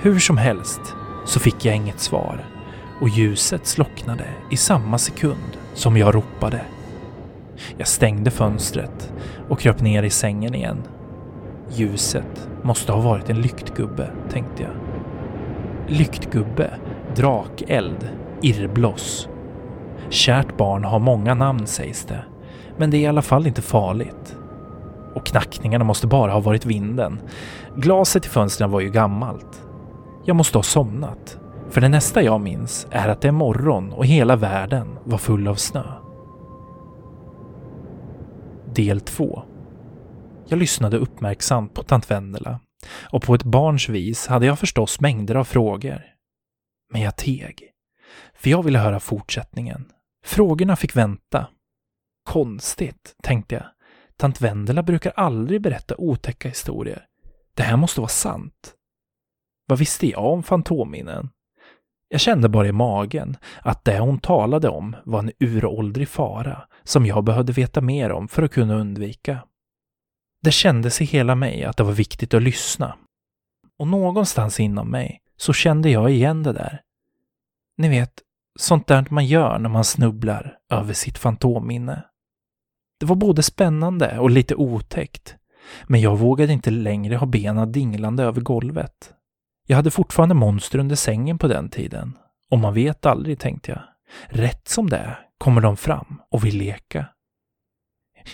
Hur 0.00 0.18
som 0.18 0.36
helst 0.36 0.80
så 1.26 1.40
fick 1.40 1.64
jag 1.64 1.76
inget 1.76 2.00
svar 2.00 2.44
och 3.00 3.08
ljuset 3.08 3.66
slocknade 3.66 4.24
i 4.50 4.56
samma 4.56 4.98
sekund 4.98 5.56
som 5.74 5.96
jag 5.96 6.14
ropade. 6.14 6.60
Jag 7.76 7.88
stängde 7.88 8.30
fönstret 8.30 9.12
och 9.48 9.60
kröp 9.60 9.80
ner 9.80 10.02
i 10.02 10.10
sängen 10.10 10.54
igen. 10.54 10.82
Ljuset 11.70 12.48
måste 12.62 12.92
ha 12.92 13.00
varit 13.00 13.30
en 13.30 13.40
lyktgubbe, 13.40 14.10
tänkte 14.30 14.62
jag. 14.62 14.87
Lyktgubbe, 15.90 16.70
drakeld, 17.16 18.08
irrbloss. 18.42 19.28
Kärt 20.10 20.56
barn 20.56 20.84
har 20.84 20.98
många 20.98 21.34
namn 21.34 21.66
sägs 21.66 22.04
det, 22.04 22.24
men 22.76 22.90
det 22.90 22.96
är 22.96 23.00
i 23.00 23.06
alla 23.06 23.22
fall 23.22 23.46
inte 23.46 23.62
farligt. 23.62 24.36
Och 25.14 25.26
knackningarna 25.26 25.84
måste 25.84 26.06
bara 26.06 26.32
ha 26.32 26.40
varit 26.40 26.66
vinden. 26.66 27.20
Glaset 27.76 28.26
i 28.26 28.28
fönstren 28.28 28.70
var 28.70 28.80
ju 28.80 28.90
gammalt. 28.90 29.66
Jag 30.24 30.36
måste 30.36 30.58
ha 30.58 30.62
somnat, 30.62 31.38
för 31.70 31.80
det 31.80 31.88
nästa 31.88 32.22
jag 32.22 32.40
minns 32.40 32.86
är 32.90 33.08
att 33.08 33.20
det 33.20 33.28
är 33.28 33.32
morgon 33.32 33.92
och 33.92 34.06
hela 34.06 34.36
världen 34.36 34.98
var 35.04 35.18
full 35.18 35.48
av 35.48 35.54
snö. 35.54 35.84
Del 38.74 39.00
2 39.00 39.42
Jag 40.46 40.58
lyssnade 40.58 40.96
uppmärksamt 40.96 41.74
på 41.74 41.82
tant 41.82 42.10
Vendela 42.10 42.60
och 43.10 43.22
på 43.22 43.34
ett 43.34 43.44
barns 43.44 43.88
vis 43.88 44.26
hade 44.26 44.46
jag 44.46 44.58
förstås 44.58 45.00
mängder 45.00 45.34
av 45.34 45.44
frågor. 45.44 46.04
Men 46.92 47.00
jag 47.00 47.16
teg, 47.16 47.70
för 48.34 48.50
jag 48.50 48.62
ville 48.62 48.78
höra 48.78 49.00
fortsättningen. 49.00 49.92
Frågorna 50.24 50.76
fick 50.76 50.96
vänta. 50.96 51.46
Konstigt, 52.24 53.14
tänkte 53.22 53.54
jag. 53.54 53.64
Tant 54.16 54.40
Vendela 54.40 54.82
brukar 54.82 55.12
aldrig 55.16 55.62
berätta 55.62 55.94
otäcka 55.98 56.48
historier. 56.48 57.04
Det 57.54 57.62
här 57.62 57.76
måste 57.76 58.00
vara 58.00 58.08
sant. 58.08 58.74
Vad 59.66 59.78
visste 59.78 60.06
jag 60.06 60.24
om 60.24 60.42
fantomminnen? 60.42 61.30
Jag 62.08 62.20
kände 62.20 62.48
bara 62.48 62.68
i 62.68 62.72
magen 62.72 63.36
att 63.62 63.84
det 63.84 63.98
hon 63.98 64.18
talade 64.18 64.68
om 64.68 64.96
var 65.04 65.18
en 65.18 65.32
uråldrig 65.40 66.08
fara 66.08 66.62
som 66.84 67.06
jag 67.06 67.24
behövde 67.24 67.52
veta 67.52 67.80
mer 67.80 68.12
om 68.12 68.28
för 68.28 68.42
att 68.42 68.52
kunna 68.52 68.74
undvika. 68.74 69.38
Det 70.42 70.52
kändes 70.52 71.00
i 71.00 71.04
hela 71.04 71.34
mig 71.34 71.64
att 71.64 71.76
det 71.76 71.82
var 71.82 71.92
viktigt 71.92 72.34
att 72.34 72.42
lyssna. 72.42 72.96
Och 73.78 73.88
någonstans 73.88 74.60
inom 74.60 74.90
mig 74.90 75.20
så 75.36 75.52
kände 75.52 75.90
jag 75.90 76.10
igen 76.10 76.42
det 76.42 76.52
där. 76.52 76.80
Ni 77.76 77.88
vet, 77.88 78.12
sånt 78.58 78.86
där 78.86 79.06
man 79.10 79.26
gör 79.26 79.58
när 79.58 79.68
man 79.68 79.84
snubblar 79.84 80.58
över 80.70 80.92
sitt 80.92 81.18
fantomminne. 81.18 82.04
Det 83.00 83.06
var 83.06 83.16
både 83.16 83.42
spännande 83.42 84.18
och 84.18 84.30
lite 84.30 84.54
otäckt, 84.54 85.36
men 85.86 86.00
jag 86.00 86.18
vågade 86.18 86.52
inte 86.52 86.70
längre 86.70 87.16
ha 87.16 87.26
benen 87.26 87.72
dinglande 87.72 88.22
över 88.22 88.40
golvet. 88.40 89.12
Jag 89.66 89.76
hade 89.76 89.90
fortfarande 89.90 90.34
monster 90.34 90.78
under 90.78 90.96
sängen 90.96 91.38
på 91.38 91.48
den 91.48 91.68
tiden. 91.68 92.18
Och 92.50 92.58
man 92.58 92.74
vet 92.74 93.06
aldrig, 93.06 93.38
tänkte 93.38 93.70
jag. 93.70 93.82
Rätt 94.28 94.68
som 94.68 94.90
det 94.90 94.96
är 94.96 95.20
kommer 95.38 95.60
de 95.60 95.76
fram 95.76 96.20
och 96.30 96.44
vill 96.44 96.58
leka. 96.58 97.06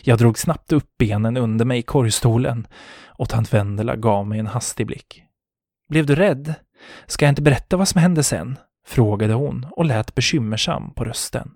Jag 0.02 0.18
drog 0.18 0.38
snabbt 0.38 0.72
upp 0.72 0.98
benen 0.98 1.36
under 1.36 1.64
mig 1.64 1.78
i 1.78 1.82
korgstolen 1.82 2.66
och 3.06 3.28
tant 3.28 3.54
Vendela 3.54 3.96
gav 3.96 4.26
mig 4.26 4.38
en 4.38 4.46
hastig 4.46 4.86
blick. 4.86 5.22
Blev 5.88 6.06
du 6.06 6.14
rädd? 6.14 6.54
Ska 7.06 7.24
jag 7.24 7.32
inte 7.32 7.42
berätta 7.42 7.76
vad 7.76 7.88
som 7.88 8.00
hände 8.00 8.22
sen? 8.22 8.58
frågade 8.86 9.34
hon 9.34 9.66
och 9.70 9.84
lät 9.84 10.14
bekymmersam 10.14 10.94
på 10.94 11.04
rösten. 11.04 11.50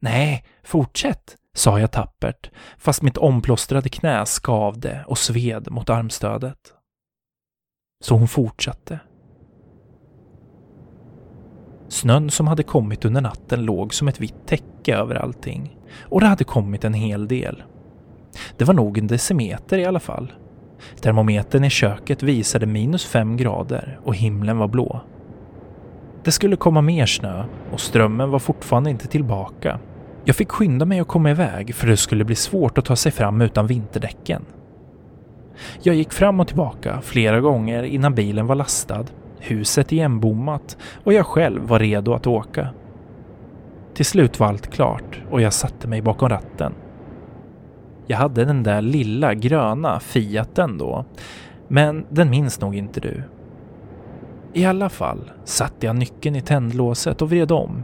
Nej, 0.00 0.44
fortsätt, 0.64 1.36
sa 1.54 1.80
jag 1.80 1.92
tappert, 1.92 2.50
fast 2.78 3.02
mitt 3.02 3.16
omplåstrade 3.16 3.88
knä 3.88 4.26
skavde 4.26 5.04
och 5.06 5.18
sved 5.18 5.70
mot 5.70 5.90
armstödet. 5.90 6.74
Så 8.04 8.14
hon 8.14 8.28
fortsatte. 8.28 9.00
Snön 11.88 12.30
som 12.30 12.46
hade 12.46 12.62
kommit 12.62 13.04
under 13.04 13.20
natten 13.20 13.64
låg 13.64 13.94
som 13.94 14.08
ett 14.08 14.20
vitt 14.20 14.46
täcke 14.46 14.96
över 14.96 15.14
allting. 15.14 15.76
Och 16.00 16.20
det 16.20 16.26
hade 16.26 16.44
kommit 16.44 16.84
en 16.84 16.94
hel 16.94 17.28
del. 17.28 17.62
Det 18.56 18.64
var 18.64 18.74
nog 18.74 18.98
en 18.98 19.06
decimeter 19.06 19.78
i 19.78 19.84
alla 19.84 20.00
fall. 20.00 20.32
Termometern 21.00 21.64
i 21.64 21.70
köket 21.70 22.22
visade 22.22 22.66
minus 22.66 23.04
fem 23.04 23.36
grader 23.36 24.00
och 24.04 24.14
himlen 24.14 24.58
var 24.58 24.68
blå. 24.68 25.00
Det 26.24 26.32
skulle 26.32 26.56
komma 26.56 26.80
mer 26.80 27.06
snö 27.06 27.44
och 27.72 27.80
strömmen 27.80 28.30
var 28.30 28.38
fortfarande 28.38 28.90
inte 28.90 29.08
tillbaka. 29.08 29.78
Jag 30.24 30.36
fick 30.36 30.50
skynda 30.50 30.84
mig 30.84 31.00
att 31.00 31.08
komma 31.08 31.30
iväg 31.30 31.74
för 31.74 31.86
det 31.86 31.96
skulle 31.96 32.24
bli 32.24 32.34
svårt 32.34 32.78
att 32.78 32.84
ta 32.84 32.96
sig 32.96 33.12
fram 33.12 33.40
utan 33.40 33.66
vinterdäcken. 33.66 34.44
Jag 35.82 35.94
gick 35.94 36.12
fram 36.12 36.40
och 36.40 36.46
tillbaka 36.46 37.00
flera 37.00 37.40
gånger 37.40 37.82
innan 37.82 38.14
bilen 38.14 38.46
var 38.46 38.54
lastad, 38.54 39.04
huset 39.40 39.92
igenbommat 39.92 40.76
och 41.04 41.12
jag 41.12 41.26
själv 41.26 41.62
var 41.62 41.78
redo 41.78 42.14
att 42.14 42.26
åka. 42.26 42.68
Till 43.94 44.06
slut 44.06 44.40
var 44.40 44.46
allt 44.46 44.70
klart 44.70 45.22
och 45.30 45.40
jag 45.40 45.52
satte 45.52 45.88
mig 45.88 46.02
bakom 46.02 46.28
ratten. 46.28 46.74
Jag 48.06 48.18
hade 48.18 48.44
den 48.44 48.62
där 48.62 48.82
lilla 48.82 49.34
gröna 49.34 50.00
Fiaten 50.00 50.78
då, 50.78 51.04
men 51.68 52.06
den 52.10 52.30
minns 52.30 52.60
nog 52.60 52.76
inte 52.76 53.00
du. 53.00 53.22
I 54.52 54.64
alla 54.64 54.88
fall 54.88 55.30
satte 55.44 55.86
jag 55.86 55.96
nyckeln 55.96 56.36
i 56.36 56.40
tändlåset 56.40 57.22
och 57.22 57.30
vred 57.30 57.52
om. 57.52 57.82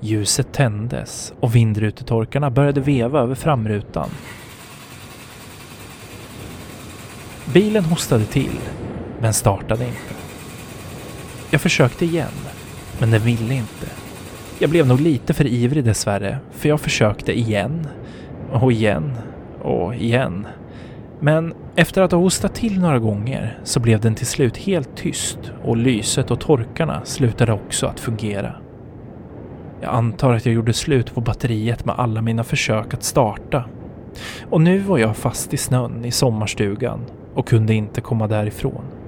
Ljuset 0.00 0.52
tändes 0.52 1.34
och 1.40 1.54
vindrutetorkarna 1.54 2.50
började 2.50 2.80
veva 2.80 3.20
över 3.20 3.34
framrutan 3.34 4.08
Bilen 7.52 7.84
hostade 7.84 8.24
till, 8.24 8.60
men 9.20 9.32
startade 9.32 9.84
inte. 9.84 10.21
Jag 11.52 11.60
försökte 11.60 12.04
igen, 12.04 12.32
men 13.00 13.10
den 13.10 13.20
ville 13.20 13.54
inte. 13.54 13.86
Jag 14.58 14.70
blev 14.70 14.86
nog 14.86 15.00
lite 15.00 15.34
för 15.34 15.46
ivrig 15.46 15.84
dessvärre, 15.84 16.38
för 16.50 16.68
jag 16.68 16.80
försökte 16.80 17.38
igen 17.38 17.86
och 18.52 18.72
igen 18.72 19.12
och 19.62 19.94
igen. 19.94 20.46
Men 21.20 21.54
efter 21.76 22.02
att 22.02 22.12
ha 22.12 22.18
hostat 22.18 22.54
till 22.54 22.80
några 22.80 22.98
gånger 22.98 23.58
så 23.64 23.80
blev 23.80 24.00
den 24.00 24.14
till 24.14 24.26
slut 24.26 24.56
helt 24.56 24.96
tyst 24.96 25.38
och 25.64 25.76
lyset 25.76 26.30
och 26.30 26.40
torkarna 26.40 27.00
slutade 27.04 27.52
också 27.52 27.86
att 27.86 28.00
fungera. 28.00 28.54
Jag 29.80 29.94
antar 29.94 30.32
att 30.32 30.46
jag 30.46 30.54
gjorde 30.54 30.72
slut 30.72 31.14
på 31.14 31.20
batteriet 31.20 31.84
med 31.84 31.94
alla 31.98 32.22
mina 32.22 32.44
försök 32.44 32.94
att 32.94 33.02
starta. 33.02 33.64
Och 34.50 34.60
nu 34.60 34.78
var 34.78 34.98
jag 34.98 35.16
fast 35.16 35.54
i 35.54 35.56
snön 35.56 36.04
i 36.04 36.10
sommarstugan 36.10 37.00
och 37.34 37.48
kunde 37.48 37.74
inte 37.74 38.00
komma 38.00 38.28
därifrån. 38.28 39.01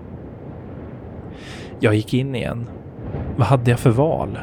Jag 1.84 1.94
gick 1.94 2.14
in 2.14 2.34
igen. 2.34 2.66
Vad 3.36 3.46
hade 3.46 3.70
jag 3.70 3.80
för 3.80 3.90
val? 3.90 4.38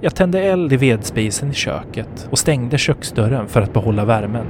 Jag 0.00 0.14
tände 0.14 0.40
eld 0.40 0.72
i 0.72 0.76
vedspisen 0.76 1.50
i 1.50 1.54
köket 1.54 2.28
och 2.30 2.38
stängde 2.38 2.78
köksdörren 2.78 3.48
för 3.48 3.62
att 3.62 3.72
behålla 3.72 4.04
värmen. 4.04 4.46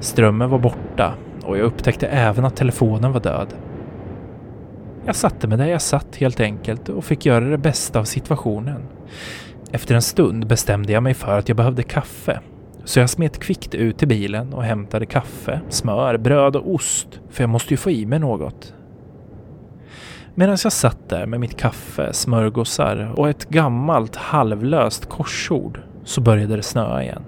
Strömmen 0.00 0.50
var 0.50 0.58
borta 0.58 1.14
och 1.44 1.58
jag 1.58 1.64
upptäckte 1.64 2.06
även 2.06 2.44
att 2.44 2.56
telefonen 2.56 3.12
var 3.12 3.20
död. 3.20 3.54
Jag 5.06 5.16
satte 5.16 5.48
mig 5.48 5.58
där 5.58 5.66
jag 5.66 5.82
satt 5.82 6.16
helt 6.16 6.40
enkelt 6.40 6.88
och 6.88 7.04
fick 7.04 7.26
göra 7.26 7.44
det 7.44 7.58
bästa 7.58 8.00
av 8.00 8.04
situationen. 8.04 8.82
Efter 9.72 9.94
en 9.94 10.02
stund 10.02 10.46
bestämde 10.46 10.92
jag 10.92 11.02
mig 11.02 11.14
för 11.14 11.38
att 11.38 11.48
jag 11.48 11.56
behövde 11.56 11.82
kaffe. 11.82 12.40
Så 12.84 13.00
jag 13.00 13.10
smet 13.10 13.38
kvickt 13.38 13.74
ut 13.74 13.98
till 13.98 14.08
bilen 14.08 14.52
och 14.54 14.64
hämtade 14.64 15.06
kaffe, 15.06 15.60
smör, 15.68 16.16
bröd 16.16 16.56
och 16.56 16.74
ost. 16.74 17.20
För 17.30 17.42
jag 17.42 17.50
måste 17.50 17.74
ju 17.74 17.76
få 17.78 17.90
i 17.90 18.06
mig 18.06 18.18
något. 18.18 18.74
Medan 20.34 20.56
jag 20.62 20.72
satt 20.72 21.08
där 21.08 21.26
med 21.26 21.40
mitt 21.40 21.56
kaffe, 21.56 22.12
smörgåsar 22.12 23.12
och 23.16 23.28
ett 23.28 23.48
gammalt 23.48 24.16
halvlöst 24.16 25.08
korsord 25.08 25.80
så 26.04 26.20
började 26.20 26.56
det 26.56 26.62
snöa 26.62 27.02
igen. 27.02 27.22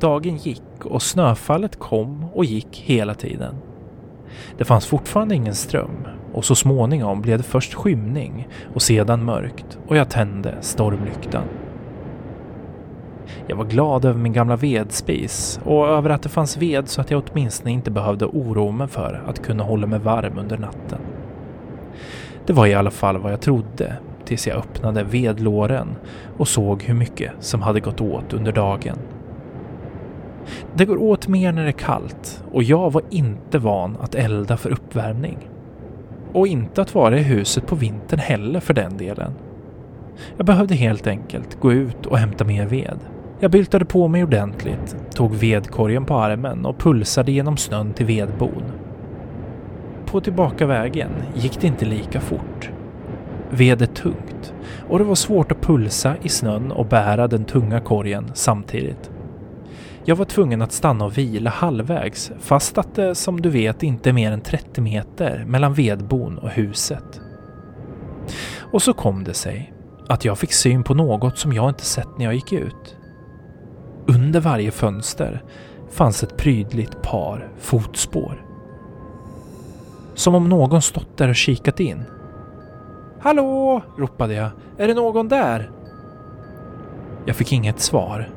Dagen 0.00 0.36
gick 0.36 0.62
och 0.84 1.02
snöfallet 1.02 1.78
kom 1.78 2.24
och 2.24 2.44
gick 2.44 2.82
hela 2.86 3.14
tiden. 3.14 3.54
Det 4.58 4.64
fanns 4.64 4.86
fortfarande 4.86 5.34
ingen 5.34 5.54
ström 5.54 6.06
och 6.32 6.44
så 6.44 6.54
småningom 6.54 7.22
blev 7.22 7.38
det 7.38 7.44
först 7.44 7.74
skymning 7.74 8.48
och 8.74 8.82
sedan 8.82 9.24
mörkt 9.24 9.78
och 9.86 9.96
jag 9.96 10.10
tände 10.10 10.54
stormlyktan. 10.60 11.44
Jag 13.46 13.56
var 13.56 13.64
glad 13.64 14.04
över 14.04 14.18
min 14.18 14.32
gamla 14.32 14.56
vedspis 14.56 15.60
och 15.64 15.88
över 15.88 16.10
att 16.10 16.22
det 16.22 16.28
fanns 16.28 16.56
ved 16.56 16.88
så 16.88 17.00
att 17.00 17.10
jag 17.10 17.22
åtminstone 17.30 17.70
inte 17.70 17.90
behövde 17.90 18.26
oroa 18.26 18.72
mig 18.72 18.88
för 18.88 19.24
att 19.26 19.42
kunna 19.42 19.64
hålla 19.64 19.86
mig 19.86 19.98
varm 19.98 20.38
under 20.38 20.58
natten. 20.58 20.98
Det 22.46 22.52
var 22.52 22.66
i 22.66 22.74
alla 22.74 22.90
fall 22.90 23.18
vad 23.18 23.32
jag 23.32 23.40
trodde 23.40 23.96
tills 24.24 24.46
jag 24.46 24.56
öppnade 24.56 25.04
vedlåren 25.04 25.88
och 26.36 26.48
såg 26.48 26.82
hur 26.82 26.94
mycket 26.94 27.32
som 27.40 27.62
hade 27.62 27.80
gått 27.80 28.00
åt 28.00 28.32
under 28.32 28.52
dagen. 28.52 28.98
Det 30.74 30.84
går 30.84 31.02
åt 31.02 31.28
mer 31.28 31.52
när 31.52 31.62
det 31.62 31.68
är 31.68 31.72
kallt 31.72 32.44
och 32.52 32.62
jag 32.62 32.92
var 32.92 33.02
inte 33.10 33.58
van 33.58 33.96
att 34.00 34.14
elda 34.14 34.56
för 34.56 34.70
uppvärmning. 34.70 35.38
Och 36.32 36.46
inte 36.46 36.82
att 36.82 36.94
vara 36.94 37.18
i 37.18 37.22
huset 37.22 37.66
på 37.66 37.74
vintern 37.74 38.20
heller 38.20 38.60
för 38.60 38.74
den 38.74 38.96
delen. 38.96 39.32
Jag 40.36 40.46
behövde 40.46 40.74
helt 40.74 41.06
enkelt 41.06 41.60
gå 41.60 41.72
ut 41.72 42.06
och 42.06 42.18
hämta 42.18 42.44
mer 42.44 42.66
ved. 42.66 42.98
Jag 43.40 43.50
byltade 43.50 43.84
på 43.84 44.08
mig 44.08 44.24
ordentligt, 44.24 44.96
tog 45.14 45.34
vedkorgen 45.34 46.04
på 46.04 46.14
armen 46.14 46.66
och 46.66 46.78
pulsade 46.78 47.32
genom 47.32 47.56
snön 47.56 47.92
till 47.92 48.06
vedbon. 48.06 48.62
På 50.06 50.20
tillbakavägen 50.20 51.10
gick 51.34 51.60
det 51.60 51.66
inte 51.66 51.84
lika 51.84 52.20
fort. 52.20 52.70
Ved 53.50 53.82
är 53.82 53.86
tungt 53.86 54.54
och 54.88 54.98
det 54.98 55.04
var 55.04 55.14
svårt 55.14 55.52
att 55.52 55.60
pulsa 55.60 56.16
i 56.22 56.28
snön 56.28 56.72
och 56.72 56.86
bära 56.86 57.28
den 57.28 57.44
tunga 57.44 57.80
korgen 57.80 58.30
samtidigt. 58.34 59.10
Jag 60.04 60.16
var 60.16 60.24
tvungen 60.24 60.62
att 60.62 60.72
stanna 60.72 61.04
och 61.04 61.18
vila 61.18 61.50
halvvägs 61.50 62.32
fast 62.40 62.78
att 62.78 62.94
det 62.94 63.14
som 63.14 63.40
du 63.40 63.48
vet 63.48 63.82
inte 63.82 64.10
är 64.10 64.12
mer 64.12 64.32
än 64.32 64.40
30 64.40 64.80
meter 64.80 65.44
mellan 65.46 65.74
vedbon 65.74 66.38
och 66.38 66.50
huset. 66.50 67.20
Och 68.72 68.82
så 68.82 68.92
kom 68.92 69.24
det 69.24 69.34
sig 69.34 69.72
att 70.08 70.24
jag 70.24 70.38
fick 70.38 70.52
syn 70.52 70.82
på 70.84 70.94
något 70.94 71.38
som 71.38 71.52
jag 71.52 71.70
inte 71.70 71.84
sett 71.84 72.18
när 72.18 72.24
jag 72.24 72.34
gick 72.34 72.52
ut. 72.52 72.96
Under 74.06 74.40
varje 74.40 74.70
fönster 74.70 75.42
fanns 75.90 76.22
ett 76.22 76.36
prydligt 76.36 77.02
par 77.02 77.48
fotspår. 77.58 78.45
Som 80.16 80.34
om 80.34 80.48
någon 80.48 80.82
stått 80.82 81.16
där 81.16 81.28
och 81.28 81.36
kikat 81.36 81.80
in. 81.80 82.04
Hallå! 83.20 83.82
ropade 83.98 84.34
jag. 84.34 84.50
Är 84.78 84.88
det 84.88 84.94
någon 84.94 85.28
där? 85.28 85.70
Jag 87.24 87.36
fick 87.36 87.52
inget 87.52 87.80
svar 87.80 88.30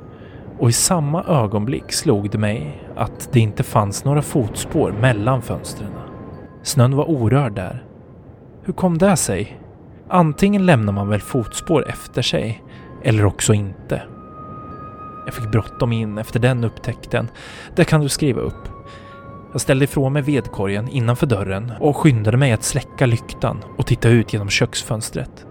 och 0.60 0.70
i 0.70 0.74
samma 0.74 1.24
ögonblick 1.24 1.92
slog 1.92 2.30
det 2.30 2.38
mig 2.38 2.84
att 2.96 3.30
det 3.32 3.40
inte 3.40 3.64
fanns 3.64 4.06
några 4.06 4.22
fotspår 4.22 4.92
mellan 4.92 5.42
fönstren. 5.42 5.92
Snön 6.64 6.96
var 6.96 7.10
orörd 7.10 7.54
där. 7.54 7.86
Hur 8.64 8.74
kom 8.74 8.98
det 8.98 9.16
sig? 9.16 9.62
Antingen 10.10 10.66
lämnar 10.66 10.94
man 10.94 11.10
väl 11.10 11.22
fotspår 11.22 11.90
efter 11.90 12.22
sig, 12.22 12.64
eller 13.04 13.26
också 13.26 13.54
inte. 13.54 14.02
Jag 15.26 15.34
fick 15.34 15.52
bråttom 15.52 15.92
in 15.92 16.18
efter 16.18 16.40
den 16.40 16.64
upptäckten. 16.64 17.28
Det 17.76 17.86
kan 17.86 18.02
du 18.02 18.10
skriva 18.10 18.42
upp. 18.42 18.70
Jag 19.52 19.62
ställde 19.62 19.86
ifrån 19.86 20.14
mig 20.14 20.22
vedkorgen 20.22 20.90
innanför 20.90 21.28
dörren 21.28 21.74
och 21.80 21.98
skyndade 21.98 22.38
mig 22.38 22.52
att 22.52 22.64
släcka 22.64 23.06
lyktan 23.06 23.64
och 23.78 23.88
titta 23.88 24.10
ut 24.10 24.34
genom 24.34 24.50
köksfönstret. 24.50 25.46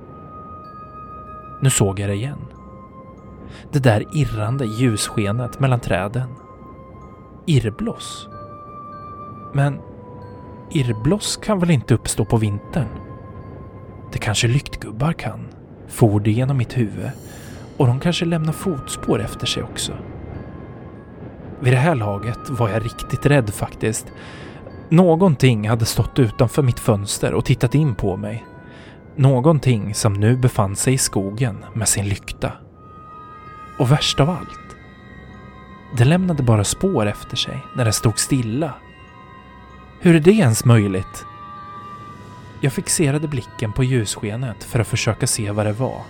Nu 1.63 1.71
såg 1.71 2.01
jag 2.01 2.09
det 2.09 2.15
igen. 2.15 2.39
Det 3.73 3.79
där 3.79 4.05
irrande 4.13 4.67
ljusskenet 4.67 5.61
mellan 5.61 5.81
träden. 5.81 6.29
Irrbloss? 7.47 8.29
Men 9.55 9.81
irrbloss 10.71 11.37
kan 11.37 11.59
väl 11.59 11.71
inte 11.71 11.95
uppstå 11.95 12.25
på 12.25 12.37
vintern? 12.37 12.89
Det 14.13 14.19
kanske 14.19 14.49
lyktgubbar 14.49 15.13
kan, 15.13 15.49
for 15.89 16.21
det 16.21 16.31
genom 16.31 16.57
mitt 16.57 16.79
huvud. 16.79 17.11
Och 17.77 17.87
de 17.87 18.01
kanske 18.01 18.25
lämnar 18.25 18.53
fotspår 18.53 19.21
efter 19.21 19.47
sig 19.47 19.63
också. 19.63 19.93
Vid 21.61 21.73
det 21.73 21.77
här 21.77 21.95
laget 21.95 22.51
var 22.51 22.69
jag 22.69 22.85
riktigt 22.85 23.27
rädd 23.27 23.51
faktiskt. 23.51 24.07
Någonting 24.89 25.69
hade 25.69 25.85
stått 25.85 26.19
utanför 26.19 26.63
mitt 26.63 26.81
fönster 26.81 27.35
och 27.35 27.45
tittat 27.45 27.75
in 27.75 27.95
på 27.95 28.17
mig. 28.17 28.47
Någonting 29.17 29.95
som 29.95 30.13
nu 30.13 30.37
befann 30.37 30.77
sig 30.77 30.95
i 30.95 30.99
skogen 30.99 31.65
med 31.75 31.89
sin 31.89 32.09
lykta. 32.09 32.53
Och 33.79 33.93
värst 33.93 34.21
av 34.21 34.31
allt. 34.31 34.77
Det 35.97 36.05
lämnade 36.05 36.43
bara 36.43 36.65
spår 36.65 37.07
efter 37.07 37.37
sig 37.37 37.59
när 37.77 37.85
det 37.85 37.93
stod 37.93 38.19
stilla. 38.19 38.75
Hur 40.01 40.15
är 40.15 40.21
det 40.21 40.33
ens 40.33 40.65
möjligt? 40.65 41.25
Jag 42.61 42.73
fixerade 42.73 43.29
blicken 43.29 43.73
på 43.73 43.85
ljusskenet 43.85 44.65
för 44.65 44.81
att 44.81 44.87
försöka 44.87 45.27
se 45.27 45.51
vad 45.51 45.67
det 45.67 45.73
var. 45.73 46.03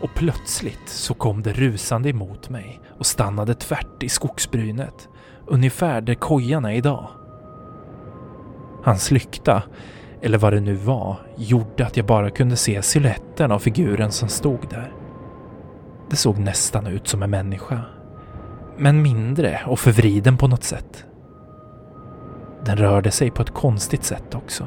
Och 0.00 0.14
plötsligt 0.14 0.88
så 0.88 1.14
kom 1.14 1.42
det 1.42 1.52
rusande 1.52 2.08
emot 2.08 2.48
mig 2.48 2.79
och 3.00 3.06
stannade 3.06 3.54
tvärt 3.54 4.02
i 4.02 4.08
skogsbrynet, 4.08 5.08
ungefär 5.46 6.00
där 6.00 6.14
kojan 6.14 6.64
är 6.64 6.72
idag. 6.72 7.08
Hans 8.82 9.10
lykta, 9.10 9.62
eller 10.22 10.38
vad 10.38 10.52
det 10.52 10.60
nu 10.60 10.74
var, 10.74 11.16
gjorde 11.36 11.86
att 11.86 11.96
jag 11.96 12.06
bara 12.06 12.30
kunde 12.30 12.56
se 12.56 12.82
siluetten 12.82 13.52
av 13.52 13.58
figuren 13.58 14.12
som 14.12 14.28
stod 14.28 14.68
där. 14.70 14.92
Det 16.10 16.16
såg 16.16 16.38
nästan 16.38 16.86
ut 16.86 17.08
som 17.08 17.22
en 17.22 17.30
människa. 17.30 17.80
Men 18.76 19.02
mindre 19.02 19.60
och 19.66 19.78
förvriden 19.78 20.36
på 20.36 20.48
något 20.48 20.64
sätt. 20.64 21.04
Den 22.64 22.76
rörde 22.76 23.10
sig 23.10 23.30
på 23.30 23.42
ett 23.42 23.54
konstigt 23.54 24.04
sätt 24.04 24.34
också. 24.34 24.66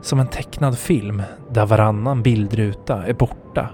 Som 0.00 0.20
en 0.20 0.28
tecknad 0.28 0.78
film 0.78 1.22
där 1.50 1.66
varannan 1.66 2.22
bildruta 2.22 3.06
är 3.06 3.14
borta. 3.14 3.70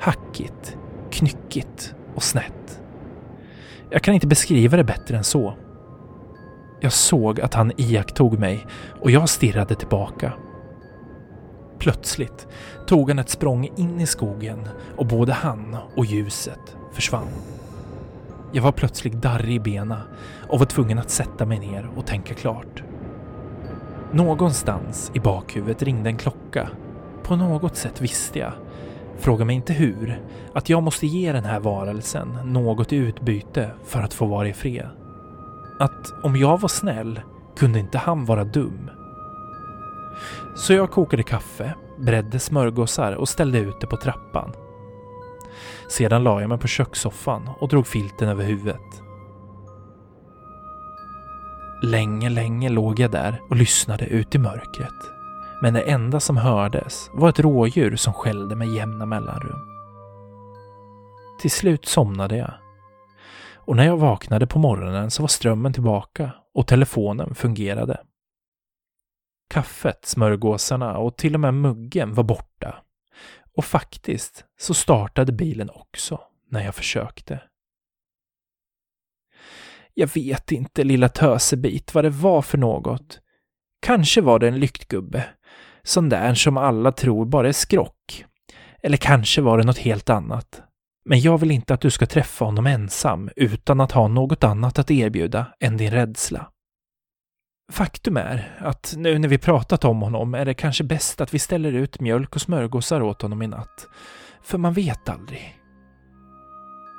Hackigt, 0.00 0.76
knyckigt 1.10 1.94
och 2.18 2.22
snett. 2.22 2.80
Jag 3.90 4.02
kan 4.02 4.14
inte 4.14 4.26
beskriva 4.26 4.76
det 4.76 4.84
bättre 4.84 5.16
än 5.16 5.24
så. 5.24 5.54
Jag 6.80 6.92
såg 6.92 7.40
att 7.40 7.54
han 7.54 7.72
iakttog 7.76 8.38
mig 8.38 8.66
och 9.00 9.10
jag 9.10 9.28
stirrade 9.28 9.74
tillbaka. 9.74 10.32
Plötsligt 11.78 12.46
tog 12.86 13.10
han 13.10 13.18
ett 13.18 13.28
språng 13.28 13.68
in 13.76 14.00
i 14.00 14.06
skogen 14.06 14.68
och 14.96 15.06
både 15.06 15.32
han 15.32 15.76
och 15.96 16.04
ljuset 16.04 16.76
försvann. 16.92 17.28
Jag 18.52 18.62
var 18.62 18.72
plötsligt 18.72 19.22
darrig 19.22 19.54
i 19.54 19.60
benen 19.60 20.00
och 20.48 20.58
var 20.58 20.66
tvungen 20.66 20.98
att 20.98 21.10
sätta 21.10 21.46
mig 21.46 21.58
ner 21.58 21.90
och 21.96 22.06
tänka 22.06 22.34
klart. 22.34 22.82
Någonstans 24.12 25.10
i 25.14 25.20
bakhuvudet 25.20 25.82
ringde 25.82 26.10
en 26.10 26.16
klocka. 26.16 26.68
På 27.22 27.36
något 27.36 27.76
sätt 27.76 28.00
visste 28.00 28.38
jag, 28.38 28.52
fråga 29.18 29.44
mig 29.44 29.56
inte 29.56 29.72
hur, 29.72 30.22
att 30.54 30.68
jag 30.68 30.82
måste 30.82 31.06
ge 31.06 31.32
den 31.32 31.44
här 31.44 31.60
varelsen 31.60 32.38
något 32.44 32.92
i 32.92 32.96
utbyte 32.96 33.70
för 33.84 34.00
att 34.02 34.14
få 34.14 34.26
vara 34.26 34.48
i 34.48 34.52
fred. 34.52 34.88
Att 35.78 36.12
om 36.22 36.36
jag 36.36 36.60
var 36.60 36.68
snäll 36.68 37.20
kunde 37.56 37.78
inte 37.78 37.98
han 37.98 38.24
vara 38.24 38.44
dum. 38.44 38.90
Så 40.56 40.72
jag 40.72 40.90
kokade 40.90 41.22
kaffe, 41.22 41.74
bredde 41.98 42.38
smörgåsar 42.38 43.12
och 43.12 43.28
ställde 43.28 43.58
ut 43.58 43.80
det 43.80 43.86
på 43.86 43.96
trappan. 43.96 44.52
Sedan 45.88 46.24
la 46.24 46.40
jag 46.40 46.48
mig 46.48 46.58
på 46.58 46.66
kökssoffan 46.66 47.50
och 47.60 47.68
drog 47.68 47.86
filten 47.86 48.28
över 48.28 48.44
huvudet. 48.44 49.02
Länge, 51.82 52.28
länge 52.28 52.68
låg 52.68 53.00
jag 53.00 53.10
där 53.10 53.40
och 53.50 53.56
lyssnade 53.56 54.06
ut 54.06 54.34
i 54.34 54.38
mörkret. 54.38 55.17
Men 55.62 55.74
det 55.74 55.82
enda 55.82 56.20
som 56.20 56.36
hördes 56.36 57.10
var 57.12 57.28
ett 57.28 57.40
rådjur 57.40 57.96
som 57.96 58.12
skällde 58.12 58.56
med 58.56 58.68
jämna 58.68 59.06
mellanrum. 59.06 59.60
Till 61.40 61.50
slut 61.50 61.86
somnade 61.86 62.36
jag. 62.36 62.54
Och 63.54 63.76
när 63.76 63.86
jag 63.86 63.96
vaknade 63.96 64.46
på 64.46 64.58
morgonen 64.58 65.10
så 65.10 65.22
var 65.22 65.28
strömmen 65.28 65.72
tillbaka 65.72 66.32
och 66.54 66.66
telefonen 66.66 67.34
fungerade. 67.34 68.00
Kaffet, 69.50 70.04
smörgåsarna 70.04 70.98
och 70.98 71.16
till 71.16 71.34
och 71.34 71.40
med 71.40 71.54
muggen 71.54 72.14
var 72.14 72.24
borta. 72.24 72.82
Och 73.56 73.64
faktiskt 73.64 74.44
så 74.60 74.74
startade 74.74 75.32
bilen 75.32 75.70
också 75.70 76.20
när 76.50 76.64
jag 76.64 76.74
försökte. 76.74 77.42
Jag 79.94 80.14
vet 80.14 80.52
inte, 80.52 80.84
lilla 80.84 81.08
tösebit, 81.08 81.94
vad 81.94 82.04
det 82.04 82.10
var 82.10 82.42
för 82.42 82.58
något. 82.58 83.20
Kanske 83.80 84.20
var 84.20 84.38
det 84.38 84.48
en 84.48 84.60
lyktgubbe. 84.60 85.24
Sån 85.82 86.08
där 86.08 86.34
som 86.34 86.56
alla 86.56 86.92
tror 86.92 87.26
bara 87.26 87.48
är 87.48 87.52
skrock. 87.52 88.24
Eller 88.82 88.96
kanske 88.96 89.40
var 89.40 89.58
det 89.58 89.64
något 89.64 89.78
helt 89.78 90.10
annat. 90.10 90.62
Men 91.04 91.20
jag 91.20 91.38
vill 91.38 91.50
inte 91.50 91.74
att 91.74 91.80
du 91.80 91.90
ska 91.90 92.06
träffa 92.06 92.44
honom 92.44 92.66
ensam 92.66 93.30
utan 93.36 93.80
att 93.80 93.92
ha 93.92 94.08
något 94.08 94.44
annat 94.44 94.78
att 94.78 94.90
erbjuda 94.90 95.46
än 95.60 95.76
din 95.76 95.90
rädsla. 95.90 96.48
Faktum 97.72 98.16
är 98.16 98.58
att 98.58 98.94
nu 98.96 99.18
när 99.18 99.28
vi 99.28 99.38
pratat 99.38 99.84
om 99.84 100.02
honom 100.02 100.34
är 100.34 100.44
det 100.44 100.54
kanske 100.54 100.84
bäst 100.84 101.20
att 101.20 101.34
vi 101.34 101.38
ställer 101.38 101.72
ut 101.72 102.00
mjölk 102.00 102.34
och 102.34 102.40
smörgåsar 102.40 103.02
åt 103.02 103.22
honom 103.22 103.42
i 103.42 103.46
natt. 103.46 103.86
För 104.42 104.58
man 104.58 104.72
vet 104.72 105.08
aldrig. 105.08 105.58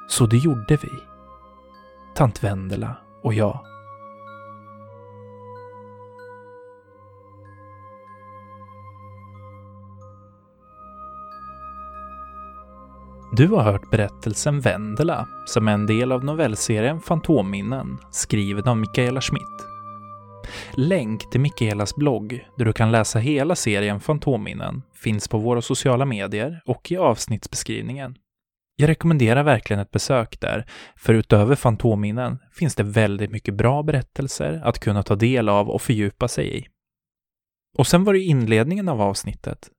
Så 0.10 0.26
det 0.26 0.38
gjorde 0.38 0.78
vi. 0.82 0.90
Tant 2.16 2.44
Vendela 2.44 2.96
och 3.24 3.34
jag. 3.34 3.60
Du 13.32 13.48
har 13.48 13.64
hört 13.64 13.92
berättelsen 13.92 14.60
Vendela, 14.62 15.28
som 15.46 15.68
är 15.68 15.72
en 15.72 15.86
del 15.86 16.12
av 16.12 16.24
novellserien 16.24 17.02
Fantomminnen, 17.02 17.98
skriven 18.12 18.68
av 18.68 18.78
Mikaela 18.78 19.22
Schmidt. 19.22 19.66
Länk 20.74 21.30
till 21.32 21.40
Mikaelas 21.40 21.96
blogg, 21.96 22.48
där 22.58 22.66
du 22.66 22.74
kan 22.74 22.92
läsa 22.92 23.20
hela 23.20 23.56
serien 23.56 24.00
Fantomminnen, 24.00 24.82
finns 24.96 25.28
på 25.28 25.38
våra 25.38 25.62
sociala 25.62 26.06
medier 26.06 26.62
och 26.66 26.92
i 26.92 26.98
avsnittsbeskrivningen. 26.98 28.16
Jag 28.76 28.90
rekommenderar 28.90 29.44
verkligen 29.44 29.80
ett 29.80 29.92
besök 29.92 30.40
där, 30.40 30.66
för 30.96 31.14
utöver 31.14 31.56
Fantomminnen 31.56 32.40
finns 32.52 32.76
det 32.76 32.84
väldigt 32.84 33.32
mycket 33.32 33.54
bra 33.54 33.84
berättelser 33.84 34.62
att 34.64 34.80
kunna 34.80 35.04
ta 35.04 35.16
del 35.16 35.50
av 35.50 35.70
och 35.70 35.82
fördjupa 35.82 36.28
sig 36.28 36.58
i. 36.58 36.68
Och 37.78 37.88
sen 37.88 38.04
var 38.04 38.14
det 38.14 38.20
inledningen 38.20 38.90
av 38.90 39.02
avsnittet. 39.02 39.70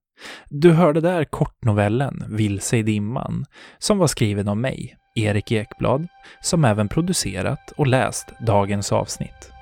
Du 0.49 0.73
hörde 0.73 1.01
där 1.01 1.25
kortnovellen 1.25 2.25
Vilse 2.29 2.77
i 2.77 2.83
dimman, 2.83 3.45
som 3.79 3.99
var 3.99 4.07
skriven 4.07 4.49
av 4.49 4.57
mig, 4.57 4.97
Erik 5.15 5.53
Ekblad, 5.53 6.09
som 6.41 6.65
även 6.65 6.89
producerat 6.89 7.73
och 7.77 7.87
läst 7.87 8.27
dagens 8.41 8.93
avsnitt. 8.93 9.53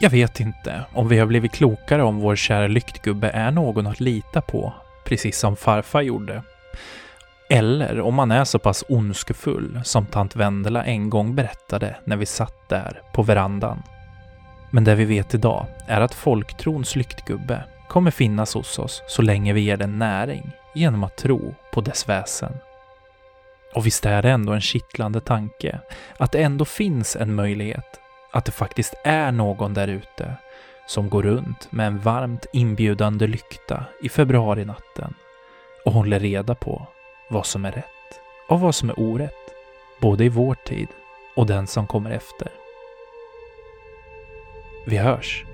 Jag 0.00 0.10
vet 0.10 0.40
inte 0.40 0.84
om 0.92 1.08
vi 1.08 1.18
har 1.18 1.26
blivit 1.26 1.52
klokare 1.52 2.02
om 2.02 2.18
vår 2.18 2.36
kära 2.36 2.66
lyktgubbe 2.66 3.30
är 3.30 3.50
någon 3.50 3.86
att 3.86 4.00
lita 4.00 4.40
på, 4.40 4.72
precis 5.04 5.38
som 5.38 5.56
farfar 5.56 6.02
gjorde. 6.02 6.42
Eller 7.50 8.00
om 8.00 8.18
han 8.18 8.30
är 8.30 8.44
så 8.44 8.58
pass 8.58 8.84
ondskefull 8.88 9.80
som 9.84 10.06
tant 10.06 10.36
Vendela 10.36 10.84
en 10.84 11.10
gång 11.10 11.34
berättade 11.34 11.96
när 12.04 12.16
vi 12.16 12.26
satt 12.26 12.68
där 12.68 13.02
på 13.12 13.22
verandan. 13.22 13.82
Men 14.70 14.84
det 14.84 14.94
vi 14.94 15.04
vet 15.04 15.34
idag 15.34 15.66
är 15.86 16.00
att 16.00 16.14
folktrons 16.14 16.96
lyktgubbe 16.96 17.64
kommer 17.90 18.10
finnas 18.10 18.54
hos 18.54 18.78
oss 18.78 19.02
så 19.06 19.22
länge 19.22 19.52
vi 19.52 19.60
ger 19.60 19.76
den 19.76 19.98
näring 19.98 20.50
genom 20.74 21.04
att 21.04 21.16
tro 21.16 21.54
på 21.72 21.80
dess 21.80 22.08
väsen. 22.08 22.52
Och 23.74 23.86
visst 23.86 24.06
är 24.06 24.22
det 24.22 24.30
ändå 24.30 24.52
en 24.52 24.60
kittlande 24.60 25.20
tanke 25.20 25.80
att 26.18 26.32
det 26.32 26.42
ändå 26.42 26.64
finns 26.64 27.16
en 27.16 27.34
möjlighet 27.34 28.00
att 28.32 28.44
det 28.44 28.52
faktiskt 28.52 28.94
är 29.04 29.32
någon 29.32 29.74
där 29.74 29.88
ute 29.88 30.34
som 30.86 31.10
går 31.10 31.22
runt 31.22 31.72
med 31.72 31.86
en 31.86 31.98
varmt 31.98 32.46
inbjudande 32.52 33.26
lykta 33.26 33.84
i 34.02 34.08
februarinatten 34.08 35.14
och 35.84 35.92
håller 35.92 36.20
reda 36.20 36.54
på 36.54 36.86
vad 37.30 37.46
som 37.46 37.64
är 37.64 37.72
rätt 37.72 38.20
och 38.48 38.60
vad 38.60 38.74
som 38.74 38.90
är 38.90 39.00
orätt, 39.00 39.54
både 40.00 40.24
i 40.24 40.28
vår 40.28 40.54
tid 40.54 40.88
och 41.36 41.46
den 41.46 41.66
som 41.66 41.86
kommer 41.86 42.10
efter. 42.10 42.48
Vi 44.86 44.96
hörs! 44.96 45.49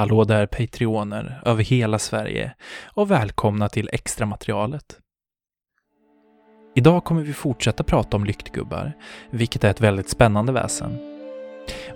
Hallå 0.00 0.24
där 0.24 0.46
Patreoner 0.46 1.40
över 1.44 1.64
hela 1.64 1.98
Sverige 1.98 2.54
och 2.84 3.10
välkomna 3.10 3.68
till 3.68 3.90
extra 3.92 4.26
materialet. 4.26 4.98
Idag 6.74 7.04
kommer 7.04 7.22
vi 7.22 7.32
fortsätta 7.32 7.82
prata 7.82 8.16
om 8.16 8.24
lyktgubbar, 8.24 8.92
vilket 9.30 9.64
är 9.64 9.70
ett 9.70 9.80
väldigt 9.80 10.08
spännande 10.08 10.52
väsen. 10.52 10.98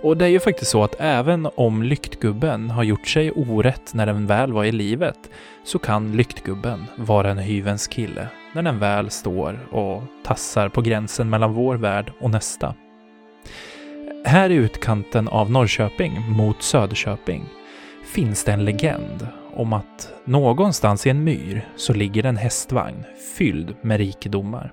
Och 0.01 0.17
det 0.17 0.25
är 0.25 0.29
ju 0.29 0.39
faktiskt 0.39 0.71
så 0.71 0.83
att 0.83 0.95
även 0.99 1.49
om 1.55 1.83
lyktgubben 1.83 2.69
har 2.69 2.83
gjort 2.83 3.07
sig 3.07 3.31
orätt 3.31 3.93
när 3.93 4.05
den 4.05 4.27
väl 4.27 4.53
var 4.53 4.65
i 4.65 4.71
livet, 4.71 5.29
så 5.63 5.79
kan 5.79 6.17
lyktgubben 6.17 6.85
vara 6.97 7.31
en 7.31 7.37
hyvens 7.37 7.87
kille 7.87 8.27
när 8.53 8.61
den 8.61 8.79
väl 8.79 9.09
står 9.09 9.67
och 9.71 10.03
tassar 10.23 10.69
på 10.69 10.81
gränsen 10.81 11.29
mellan 11.29 11.53
vår 11.53 11.75
värld 11.75 12.11
och 12.19 12.31
nästa. 12.31 12.75
Här 14.25 14.49
i 14.49 14.55
utkanten 14.55 15.27
av 15.27 15.51
Norrköping 15.51 16.31
mot 16.31 16.61
Söderköping 16.61 17.45
finns 18.15 18.43
det 18.43 18.51
en 18.51 18.65
legend 18.65 19.27
om 19.53 19.73
att 19.73 20.13
någonstans 20.25 21.07
i 21.07 21.09
en 21.09 21.23
myr 21.23 21.67
så 21.75 21.93
ligger 21.93 22.25
en 22.25 22.37
hästvagn 22.37 23.03
fylld 23.37 23.75
med 23.81 23.97
rikedomar. 23.97 24.71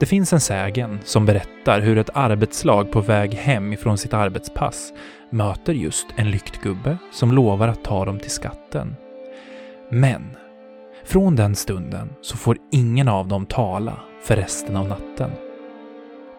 Det 0.00 0.06
finns 0.06 0.32
en 0.32 0.40
sägen 0.40 0.98
som 1.04 1.26
berättar 1.26 1.80
hur 1.80 1.98
ett 1.98 2.10
arbetslag 2.14 2.92
på 2.92 3.00
väg 3.00 3.34
hem 3.34 3.72
ifrån 3.72 3.98
sitt 3.98 4.14
arbetspass 4.14 4.92
möter 5.30 5.72
just 5.72 6.06
en 6.16 6.30
lyktgubbe 6.30 6.98
som 7.12 7.32
lovar 7.32 7.68
att 7.68 7.84
ta 7.84 8.04
dem 8.04 8.18
till 8.18 8.30
skatten. 8.30 8.94
Men 9.90 10.36
från 11.04 11.36
den 11.36 11.54
stunden 11.54 12.12
så 12.20 12.36
får 12.36 12.56
ingen 12.70 13.08
av 13.08 13.28
dem 13.28 13.46
tala 13.46 14.00
för 14.22 14.36
resten 14.36 14.76
av 14.76 14.88
natten. 14.88 15.30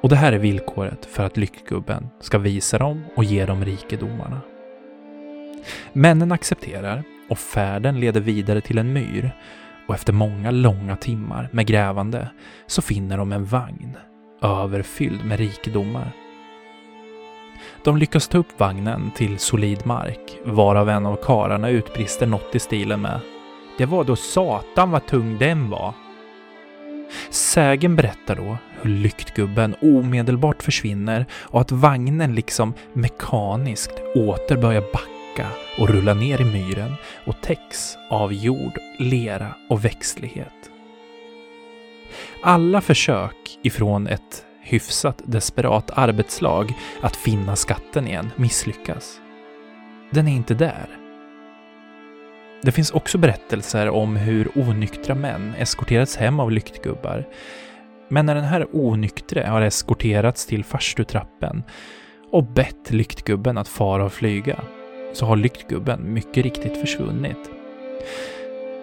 Och 0.01 0.09
det 0.09 0.15
här 0.15 0.31
är 0.31 0.39
villkoret 0.39 1.05
för 1.05 1.23
att 1.23 1.37
lyktgubben 1.37 2.07
ska 2.19 2.37
visa 2.37 2.77
dem 2.77 3.03
och 3.15 3.23
ge 3.23 3.45
dem 3.45 3.65
rikedomarna. 3.65 4.41
Männen 5.93 6.31
accepterar 6.31 7.03
och 7.29 7.39
färden 7.39 7.99
leder 7.99 8.21
vidare 8.21 8.61
till 8.61 8.77
en 8.77 8.93
myr 8.93 9.31
och 9.87 9.95
efter 9.95 10.13
många 10.13 10.51
långa 10.51 10.95
timmar 10.95 11.49
med 11.51 11.67
grävande 11.67 12.27
så 12.67 12.81
finner 12.81 13.17
de 13.17 13.31
en 13.31 13.45
vagn 13.45 13.97
överfylld 14.41 15.25
med 15.25 15.39
rikedomar. 15.39 16.11
De 17.83 17.97
lyckas 17.97 18.27
ta 18.27 18.37
upp 18.37 18.59
vagnen 18.59 19.11
till 19.15 19.39
solid 19.39 19.85
mark, 19.85 20.37
varav 20.45 20.89
en 20.89 21.05
av 21.05 21.15
kararna 21.15 21.69
utbrister 21.69 22.27
något 22.27 22.55
i 22.55 22.59
stilen 22.59 23.01
med 23.01 23.19
”Det 23.77 23.85
var 23.85 24.03
då 24.03 24.15
satan 24.15 24.91
vad 24.91 25.05
tung 25.05 25.37
den 25.37 25.69
var”. 25.69 25.93
Sägen 27.29 27.95
berättar 27.95 28.35
då 28.35 28.57
hur 28.81 28.89
lyktgubben 28.89 29.75
omedelbart 29.81 30.63
försvinner 30.63 31.25
och 31.33 31.61
att 31.61 31.71
vagnen 31.71 32.35
liksom 32.35 32.73
mekaniskt 32.93 34.01
åter 34.15 34.57
börjar 34.57 34.81
backa 34.93 35.12
backa 35.37 35.49
och 35.77 35.89
rulla 35.89 36.13
ner 36.13 36.41
i 36.41 36.45
myren 36.45 36.93
och 37.25 37.41
täcks 37.41 37.97
av 38.09 38.33
jord, 38.33 38.77
lera 38.99 39.55
och 39.69 39.85
växtlighet. 39.85 40.69
Alla 42.43 42.81
försök 42.81 43.59
ifrån 43.61 44.07
ett 44.07 44.45
hyfsat 44.61 45.21
desperat 45.25 45.91
arbetslag 45.93 46.73
att 47.01 47.15
finna 47.15 47.55
skatten 47.55 48.07
igen 48.07 48.31
misslyckas. 48.35 49.19
Den 50.11 50.27
är 50.27 50.31
inte 50.31 50.53
där. 50.53 50.87
Det 52.61 52.71
finns 52.71 52.91
också 52.91 53.17
berättelser 53.17 53.89
om 53.89 54.15
hur 54.15 54.57
onyktra 54.57 55.15
män 55.15 55.53
eskorterats 55.57 56.17
hem 56.17 56.39
av 56.39 56.51
lyktgubbar. 56.51 57.27
Men 58.09 58.25
när 58.25 58.35
den 58.35 58.43
här 58.43 58.67
onyktre 58.71 59.43
har 59.43 59.61
eskorterats 59.61 60.45
till 60.45 60.63
farstutrappen 60.63 61.63
och 62.31 62.43
bett 62.43 62.91
lyktgubben 62.91 63.57
att 63.57 63.67
fara 63.67 64.05
och 64.05 64.13
flyga 64.13 64.59
så 65.13 65.25
har 65.25 65.35
lyktgubben 65.35 66.13
mycket 66.13 66.43
riktigt 66.43 66.77
försvunnit. 66.77 67.49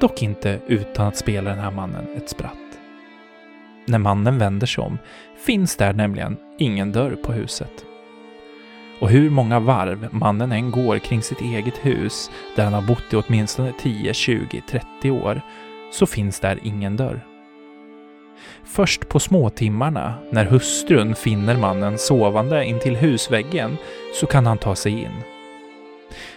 Dock 0.00 0.22
inte 0.22 0.60
utan 0.66 1.06
att 1.06 1.16
spela 1.16 1.50
den 1.50 1.58
här 1.58 1.70
mannen 1.70 2.06
ett 2.16 2.30
spratt. 2.30 2.52
När 3.86 3.98
mannen 3.98 4.38
vänder 4.38 4.66
sig 4.66 4.84
om 4.84 4.98
finns 5.46 5.76
där 5.76 5.92
nämligen 5.92 6.36
ingen 6.58 6.92
dörr 6.92 7.16
på 7.22 7.32
huset. 7.32 7.84
Och 9.00 9.10
hur 9.10 9.30
många 9.30 9.60
varv 9.60 10.08
mannen 10.10 10.52
än 10.52 10.70
går 10.70 10.98
kring 10.98 11.22
sitt 11.22 11.40
eget 11.40 11.78
hus, 11.78 12.30
där 12.56 12.64
han 12.64 12.74
har 12.74 12.82
bott 12.82 13.12
i 13.12 13.16
åtminstone 13.16 13.72
10, 13.80 14.14
20, 14.14 14.62
30 14.70 15.10
år, 15.10 15.40
så 15.92 16.06
finns 16.06 16.40
där 16.40 16.58
ingen 16.62 16.96
dörr. 16.96 17.26
Först 18.64 19.08
på 19.08 19.20
småtimmarna, 19.20 20.14
när 20.30 20.44
hustrun 20.44 21.14
finner 21.14 21.56
mannen 21.56 21.98
sovande 21.98 22.64
intill 22.64 22.96
husväggen, 22.96 23.76
så 24.20 24.26
kan 24.26 24.46
han 24.46 24.58
ta 24.58 24.74
sig 24.74 24.92
in 24.92 25.22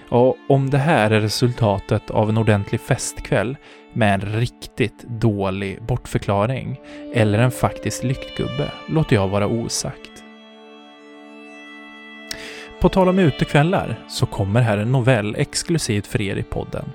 och 0.09 0.37
om 0.49 0.69
det 0.69 0.77
här 0.77 1.11
är 1.11 1.21
resultatet 1.21 2.11
av 2.11 2.29
en 2.29 2.37
ordentlig 2.37 2.81
festkväll 2.81 3.57
med 3.93 4.13
en 4.13 4.39
riktigt 4.39 5.03
dålig 5.03 5.83
bortförklaring 5.83 6.79
eller 7.13 7.39
en 7.39 7.51
faktisk 7.51 8.03
lyktgubbe 8.03 8.71
låter 8.87 9.15
jag 9.15 9.27
vara 9.27 9.47
osagt. 9.47 10.23
På 12.79 12.89
tal 12.89 13.09
om 13.09 13.19
utekvällar 13.19 13.99
så 14.07 14.25
kommer 14.25 14.61
här 14.61 14.77
en 14.77 14.91
novell 14.91 15.35
exklusivt 15.35 16.07
för 16.07 16.21
er 16.21 16.35
i 16.35 16.43
podden. 16.43 16.85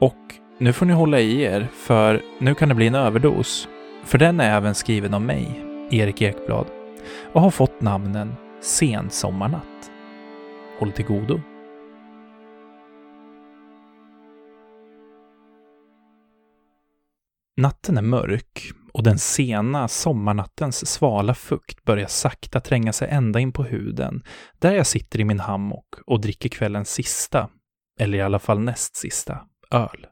Och 0.00 0.34
nu 0.58 0.72
får 0.72 0.86
ni 0.86 0.92
hålla 0.92 1.20
i 1.20 1.42
er, 1.42 1.68
för 1.74 2.22
nu 2.38 2.54
kan 2.54 2.68
det 2.68 2.74
bli 2.74 2.86
en 2.86 2.94
överdos. 2.94 3.68
För 4.04 4.18
den 4.18 4.40
är 4.40 4.56
även 4.56 4.74
skriven 4.74 5.14
av 5.14 5.22
mig, 5.22 5.64
Erik 5.90 6.22
Ekblad, 6.22 6.66
och 7.32 7.40
har 7.40 7.50
fått 7.50 7.80
namnen 7.80 8.34
Sensommarnatt. 8.60 9.90
Håll 10.78 10.92
till 10.92 11.04
godo. 11.04 11.40
Natten 17.58 17.98
är 17.98 18.02
mörk 18.02 18.72
och 18.92 19.02
den 19.02 19.18
sena 19.18 19.88
sommarnattens 19.88 20.86
svala 20.86 21.34
fukt 21.34 21.84
börjar 21.84 22.06
sakta 22.06 22.60
tränga 22.60 22.92
sig 22.92 23.08
ända 23.10 23.40
in 23.40 23.52
på 23.52 23.64
huden, 23.64 24.22
där 24.58 24.72
jag 24.72 24.86
sitter 24.86 25.20
i 25.20 25.24
min 25.24 25.40
hammock 25.40 25.86
och 26.06 26.20
dricker 26.20 26.48
kvällens 26.48 26.90
sista, 26.90 27.48
eller 28.00 28.18
i 28.18 28.20
alla 28.20 28.38
fall 28.38 28.60
näst 28.60 28.96
sista, 28.96 29.40
öl. 29.70 30.06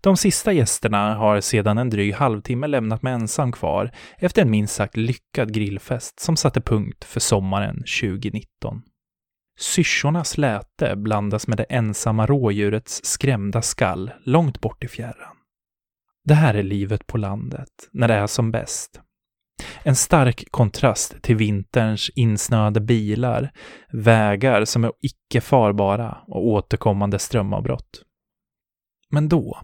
De 0.00 0.16
sista 0.16 0.52
gästerna 0.52 1.14
har 1.14 1.40
sedan 1.40 1.78
en 1.78 1.90
dryg 1.90 2.14
halvtimme 2.14 2.66
lämnat 2.66 3.02
mig 3.02 3.12
ensam 3.12 3.52
kvar 3.52 3.90
efter 4.18 4.42
en 4.42 4.50
minst 4.50 4.74
sagt 4.74 4.96
lyckad 4.96 5.54
grillfest 5.54 6.20
som 6.20 6.36
satte 6.36 6.60
punkt 6.60 7.04
för 7.04 7.20
sommaren 7.20 7.76
2019. 7.76 8.82
Syrsornas 9.60 10.38
läte 10.38 10.96
blandas 10.96 11.46
med 11.46 11.56
det 11.56 11.64
ensamma 11.64 12.26
rådjurets 12.26 13.04
skrämda 13.04 13.62
skall 13.62 14.10
långt 14.24 14.60
bort 14.60 14.84
i 14.84 14.88
fjärran. 14.88 15.31
Det 16.24 16.34
här 16.34 16.54
är 16.54 16.62
livet 16.62 17.06
på 17.06 17.18
landet, 17.18 17.68
när 17.92 18.08
det 18.08 18.14
är 18.14 18.26
som 18.26 18.50
bäst. 18.50 19.00
En 19.82 19.96
stark 19.96 20.44
kontrast 20.50 21.22
till 21.22 21.36
vinterns 21.36 22.10
insnöade 22.14 22.80
bilar, 22.80 23.52
vägar 23.92 24.64
som 24.64 24.84
är 24.84 24.92
icke 25.00 25.40
farbara 25.40 26.18
och 26.26 26.46
återkommande 26.46 27.18
strömavbrott. 27.18 28.02
Men 29.10 29.28
då, 29.28 29.58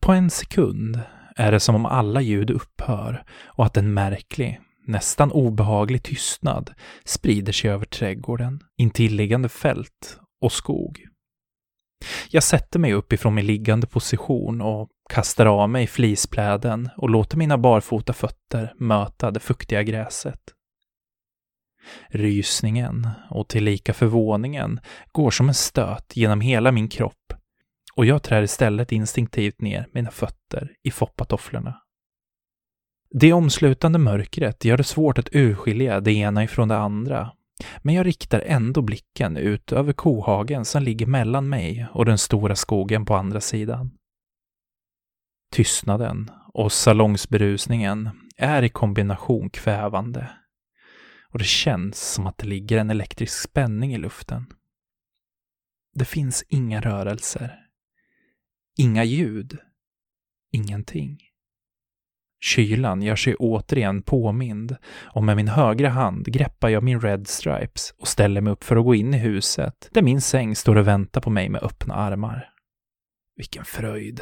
på 0.00 0.12
en 0.12 0.30
sekund, 0.30 1.00
är 1.36 1.52
det 1.52 1.60
som 1.60 1.74
om 1.74 1.86
alla 1.86 2.20
ljud 2.20 2.50
upphör 2.50 3.24
och 3.46 3.66
att 3.66 3.76
en 3.76 3.94
märklig, 3.94 4.60
nästan 4.86 5.32
obehaglig 5.32 6.02
tystnad 6.02 6.74
sprider 7.04 7.52
sig 7.52 7.70
över 7.70 7.84
trädgården, 7.84 8.60
intilliggande 8.76 9.48
fält 9.48 10.18
och 10.40 10.52
skog. 10.52 11.11
Jag 12.30 12.42
sätter 12.42 12.78
mig 12.78 12.92
upp 12.92 13.12
ifrån 13.12 13.34
min 13.34 13.46
liggande 13.46 13.86
position 13.86 14.60
och 14.60 14.88
kastar 15.08 15.46
av 15.46 15.70
mig 15.70 15.86
flispläden 15.86 16.88
och 16.96 17.10
låter 17.10 17.36
mina 17.36 17.58
barfota 17.58 18.12
fötter 18.12 18.74
möta 18.78 19.30
det 19.30 19.40
fuktiga 19.40 19.82
gräset. 19.82 20.40
Rysningen 22.08 23.08
och 23.30 23.48
tillika 23.48 23.94
förvåningen 23.94 24.80
går 25.12 25.30
som 25.30 25.48
en 25.48 25.54
stöt 25.54 26.16
genom 26.16 26.40
hela 26.40 26.72
min 26.72 26.88
kropp 26.88 27.32
och 27.94 28.06
jag 28.06 28.22
trär 28.22 28.42
istället 28.42 28.92
instinktivt 28.92 29.60
ner 29.60 29.86
mina 29.92 30.10
fötter 30.10 30.72
i 30.82 30.90
foppatofflorna. 30.90 31.78
Det 33.10 33.32
omslutande 33.32 33.98
mörkret 33.98 34.64
gör 34.64 34.76
det 34.76 34.84
svårt 34.84 35.18
att 35.18 35.28
urskilja 35.32 36.00
det 36.00 36.12
ena 36.12 36.44
ifrån 36.44 36.68
det 36.68 36.78
andra 36.78 37.30
men 37.82 37.94
jag 37.94 38.06
riktar 38.06 38.40
ändå 38.40 38.82
blicken 38.82 39.36
ut 39.36 39.72
över 39.72 39.92
kohagen 39.92 40.64
som 40.64 40.82
ligger 40.82 41.06
mellan 41.06 41.48
mig 41.48 41.86
och 41.92 42.04
den 42.04 42.18
stora 42.18 42.56
skogen 42.56 43.04
på 43.04 43.14
andra 43.14 43.40
sidan. 43.40 43.90
Tystnaden 45.52 46.30
och 46.54 46.72
salongsberusningen 46.72 48.10
är 48.36 48.62
i 48.62 48.68
kombination 48.68 49.50
kvävande. 49.50 50.30
Och 51.28 51.38
det 51.38 51.44
känns 51.44 52.12
som 52.12 52.26
att 52.26 52.38
det 52.38 52.46
ligger 52.46 52.78
en 52.78 52.90
elektrisk 52.90 53.42
spänning 53.42 53.94
i 53.94 53.98
luften. 53.98 54.46
Det 55.94 56.04
finns 56.04 56.44
inga 56.48 56.80
rörelser. 56.80 57.58
Inga 58.78 59.04
ljud. 59.04 59.58
Ingenting. 60.52 61.18
Kylan 62.44 63.02
gör 63.02 63.16
sig 63.16 63.34
återigen 63.34 64.02
påmind 64.02 64.76
och 65.02 65.24
med 65.24 65.36
min 65.36 65.48
högra 65.48 65.88
hand 65.88 66.26
greppar 66.26 66.68
jag 66.68 66.82
min 66.82 67.00
Red 67.00 67.28
Stripes 67.28 67.94
och 67.98 68.08
ställer 68.08 68.40
mig 68.40 68.52
upp 68.52 68.64
för 68.64 68.76
att 68.76 68.84
gå 68.84 68.94
in 68.94 69.14
i 69.14 69.18
huset 69.18 69.88
där 69.92 70.02
min 70.02 70.20
säng 70.20 70.56
står 70.56 70.76
och 70.76 70.88
väntar 70.88 71.20
på 71.20 71.30
mig 71.30 71.48
med 71.48 71.62
öppna 71.62 71.94
armar. 71.94 72.48
Vilken 73.36 73.64
fröjd. 73.64 74.20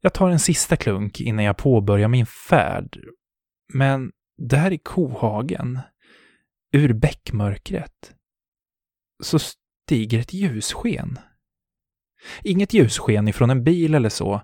Jag 0.00 0.14
tar 0.14 0.30
en 0.30 0.38
sista 0.38 0.76
klunk 0.76 1.20
innan 1.20 1.44
jag 1.44 1.56
påbörjar 1.56 2.08
min 2.08 2.26
färd. 2.26 2.98
Men 3.74 4.12
där 4.38 4.70
i 4.70 4.78
kohagen, 4.78 5.80
ur 6.72 6.92
bäckmörkret, 6.92 8.14
så 9.22 9.38
stiger 9.38 10.18
ett 10.18 10.32
ljussken. 10.32 11.18
Inget 12.42 12.72
ljussken 12.74 13.28
ifrån 13.28 13.50
en 13.50 13.64
bil 13.64 13.94
eller 13.94 14.08
så. 14.08 14.42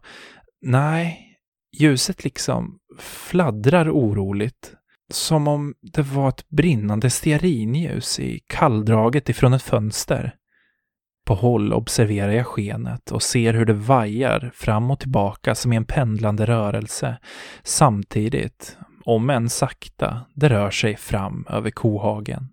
Nej, 0.60 1.27
ljuset 1.76 2.24
liksom 2.24 2.78
fladdrar 2.98 3.90
oroligt. 3.90 4.74
Som 5.12 5.48
om 5.48 5.74
det 5.80 6.02
var 6.02 6.28
ett 6.28 6.48
brinnande 6.48 7.10
stearinljus 7.10 8.20
i 8.20 8.40
kalldraget 8.46 9.28
ifrån 9.28 9.52
ett 9.52 9.62
fönster. 9.62 10.34
På 11.26 11.34
håll 11.34 11.72
observerar 11.72 12.32
jag 12.32 12.46
skenet 12.46 13.10
och 13.10 13.22
ser 13.22 13.54
hur 13.54 13.66
det 13.66 13.72
vajar 13.72 14.50
fram 14.54 14.90
och 14.90 15.00
tillbaka 15.00 15.54
som 15.54 15.72
i 15.72 15.76
en 15.76 15.84
pendlande 15.84 16.46
rörelse. 16.46 17.18
Samtidigt, 17.62 18.78
om 19.04 19.30
än 19.30 19.48
sakta, 19.48 20.20
det 20.34 20.48
rör 20.48 20.70
sig 20.70 20.96
fram 20.96 21.46
över 21.48 21.70
kohagen. 21.70 22.48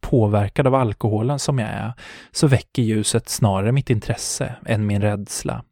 Påverkad 0.00 0.66
av 0.66 0.74
alkoholen 0.74 1.38
som 1.38 1.58
jag 1.58 1.68
är, 1.68 1.92
så 2.30 2.46
väcker 2.46 2.82
ljuset 2.82 3.28
snarare 3.28 3.72
mitt 3.72 3.90
intresse 3.90 4.56
än 4.66 4.86
min 4.86 5.02
rädsla. 5.02 5.64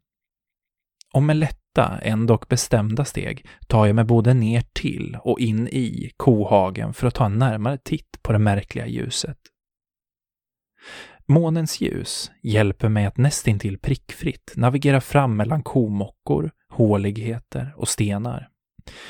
Om 1.13 1.27
med 1.27 1.37
lätta, 1.77 1.99
ändock 1.99 2.49
bestämda 2.49 3.05
steg 3.05 3.47
tar 3.67 3.87
jag 3.87 3.97
mig 3.97 4.05
både 4.05 4.35
ner 4.35 4.65
till 4.73 5.19
och 5.23 5.41
in 5.41 5.69
i 5.69 6.11
kohagen 6.17 6.95
för 6.95 7.07
att 7.07 7.15
ta 7.15 7.27
en 7.27 7.39
närmare 7.39 7.79
titt 7.79 8.23
på 8.23 8.33
det 8.33 8.39
märkliga 8.39 8.87
ljuset. 8.87 9.39
Månens 11.27 11.81
ljus 11.81 12.31
hjälper 12.43 12.89
mig 12.89 13.07
att 13.07 13.17
nästintill 13.17 13.79
prickfritt 13.79 14.53
navigera 14.57 15.01
fram 15.01 15.37
mellan 15.37 15.63
komockor, 15.63 16.51
håligheter 16.69 17.75
och 17.77 17.89
stenar. 17.89 18.49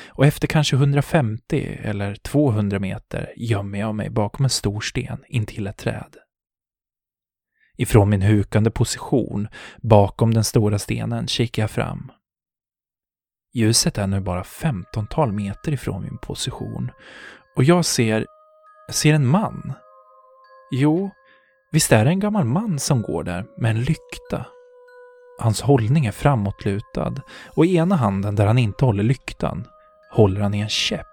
Och 0.07 0.25
efter 0.25 0.47
kanske 0.47 0.75
150 0.75 1.79
eller 1.83 2.15
200 2.15 2.79
meter 2.79 3.33
gömmer 3.37 3.79
jag 3.79 3.95
mig 3.95 4.09
bakom 4.09 4.43
en 4.43 4.49
stor 4.49 4.81
sten 4.81 5.23
intill 5.27 5.67
ett 5.67 5.77
träd. 5.77 6.15
Ifrån 7.77 8.09
min 8.09 8.21
hukande 8.21 8.71
position 8.71 9.47
bakom 9.81 10.33
den 10.33 10.43
stora 10.43 10.79
stenen 10.79 11.27
kikar 11.27 11.63
jag 11.63 11.71
fram. 11.71 12.11
Ljuset 13.53 13.97
är 13.97 14.07
nu 14.07 14.19
bara 14.19 14.43
15-tal 14.43 15.31
meter 15.31 15.71
ifrån 15.71 16.03
min 16.03 16.17
position 16.17 16.91
och 17.55 17.63
jag 17.63 17.85
ser, 17.85 18.25
ser 18.89 19.13
en 19.13 19.27
man. 19.27 19.73
Jo, 20.71 21.11
visst 21.71 21.91
är 21.91 22.05
det 22.05 22.11
en 22.11 22.19
gammal 22.19 22.45
man 22.45 22.79
som 22.79 23.01
går 23.01 23.23
där 23.23 23.45
med 23.57 23.71
en 23.71 23.83
lykta. 23.83 24.45
Hans 25.39 25.61
hållning 25.61 26.05
är 26.05 26.11
framåtlutad 26.11 27.15
och 27.55 27.65
i 27.65 27.75
ena 27.75 27.95
handen 27.95 28.35
där 28.35 28.47
han 28.47 28.57
inte 28.57 28.85
håller 28.85 29.03
lyktan 29.03 29.67
håller 30.11 30.41
han 30.41 30.53
i 30.53 30.59
en 30.59 30.69
käpp. 30.69 31.05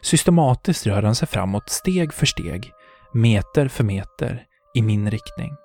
Systematiskt 0.00 0.86
rör 0.86 1.02
han 1.02 1.14
sig 1.14 1.28
framåt 1.28 1.70
steg 1.70 2.12
för 2.12 2.26
steg, 2.26 2.72
meter 3.12 3.68
för 3.68 3.84
meter, 3.84 4.44
i 4.74 4.82
min 4.82 5.10
riktning. 5.10 5.56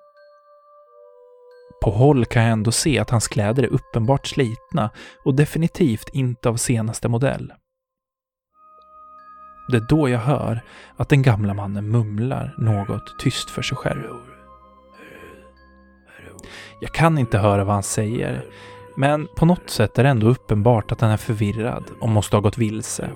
På 1.86 1.92
håll 1.92 2.24
kan 2.24 2.42
jag 2.42 2.52
ändå 2.52 2.72
se 2.72 2.98
att 2.98 3.10
hans 3.10 3.28
kläder 3.28 3.62
är 3.62 3.72
uppenbart 3.72 4.26
slitna 4.26 4.90
och 5.24 5.34
definitivt 5.34 6.08
inte 6.12 6.48
av 6.48 6.56
senaste 6.56 7.08
modell. 7.08 7.52
Det 9.68 9.76
är 9.76 9.86
då 9.88 10.08
jag 10.08 10.18
hör 10.18 10.60
att 10.96 11.08
den 11.08 11.22
gamla 11.22 11.54
mannen 11.54 11.88
mumlar 11.88 12.54
något 12.58 13.18
tyst 13.18 13.50
för 13.50 13.62
sig 13.62 13.76
själv. 13.76 14.02
Jag 16.80 16.92
kan 16.92 17.18
inte 17.18 17.38
höra 17.38 17.64
vad 17.64 17.74
han 17.74 17.82
säger, 17.82 18.44
men 18.96 19.28
på 19.36 19.46
något 19.46 19.70
sätt 19.70 19.98
är 19.98 20.02
det 20.02 20.08
ändå 20.08 20.28
uppenbart 20.28 20.92
att 20.92 21.00
han 21.00 21.10
är 21.10 21.16
förvirrad 21.16 21.84
och 22.00 22.08
måste 22.08 22.36
ha 22.36 22.40
gått 22.40 22.58
vilse. 22.58 23.10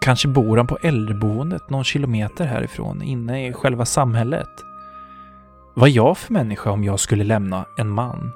Kanske 0.00 0.28
bor 0.28 0.56
han 0.56 0.66
på 0.66 0.78
äldreboendet 0.82 1.70
någon 1.70 1.84
kilometer 1.84 2.44
härifrån, 2.44 3.02
inne 3.02 3.48
i 3.48 3.52
själva 3.52 3.84
samhället. 3.84 4.69
Vad 5.80 5.88
är 5.88 5.92
jag 5.92 6.18
för 6.18 6.32
människa 6.32 6.70
om 6.70 6.84
jag 6.84 7.00
skulle 7.00 7.24
lämna 7.24 7.66
en 7.76 7.88
man? 7.88 8.32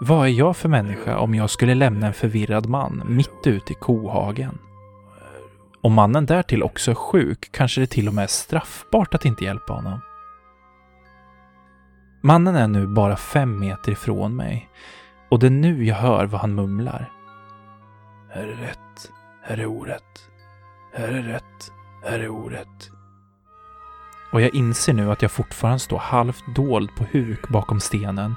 Vad 0.00 0.26
är 0.26 0.30
jag 0.30 0.56
för 0.56 0.68
människa 0.68 1.18
om 1.18 1.34
jag 1.34 1.50
skulle 1.50 1.74
lämna 1.74 2.06
en 2.06 2.12
förvirrad 2.12 2.66
man 2.66 3.02
mitt 3.06 3.46
ute 3.46 3.72
i 3.72 3.76
kohagen? 3.80 4.58
Om 5.82 5.92
mannen 5.92 6.26
därtill 6.26 6.62
också 6.62 6.90
är 6.90 6.94
sjuk 6.94 7.48
kanske 7.52 7.80
det 7.80 7.86
till 7.86 8.08
och 8.08 8.14
med 8.14 8.22
är 8.22 8.26
straffbart 8.26 9.14
att 9.14 9.24
inte 9.24 9.44
hjälpa 9.44 9.72
honom. 9.72 10.00
Mannen 12.22 12.56
är 12.56 12.68
nu 12.68 12.86
bara 12.86 13.16
fem 13.16 13.58
meter 13.58 13.92
ifrån 13.92 14.36
mig 14.36 14.68
och 15.30 15.38
det 15.38 15.46
är 15.46 15.50
nu 15.50 15.84
jag 15.84 15.96
hör 15.96 16.26
vad 16.26 16.40
han 16.40 16.54
mumlar. 16.54 17.12
Här 18.30 18.42
är 18.42 18.56
rätt, 18.56 19.10
här 19.42 19.58
är 19.58 19.66
orätt. 19.66 20.28
Här 20.94 21.08
är 21.08 21.22
rätt, 21.22 21.72
här 22.04 22.18
är 22.18 22.28
orätt. 22.28 22.99
Och 24.32 24.40
jag 24.40 24.54
inser 24.54 24.92
nu 24.92 25.12
att 25.12 25.22
jag 25.22 25.30
fortfarande 25.30 25.78
står 25.78 25.98
halvt 25.98 26.44
dold 26.54 26.96
på 26.96 27.06
huk 27.12 27.48
bakom 27.48 27.80
stenen 27.80 28.34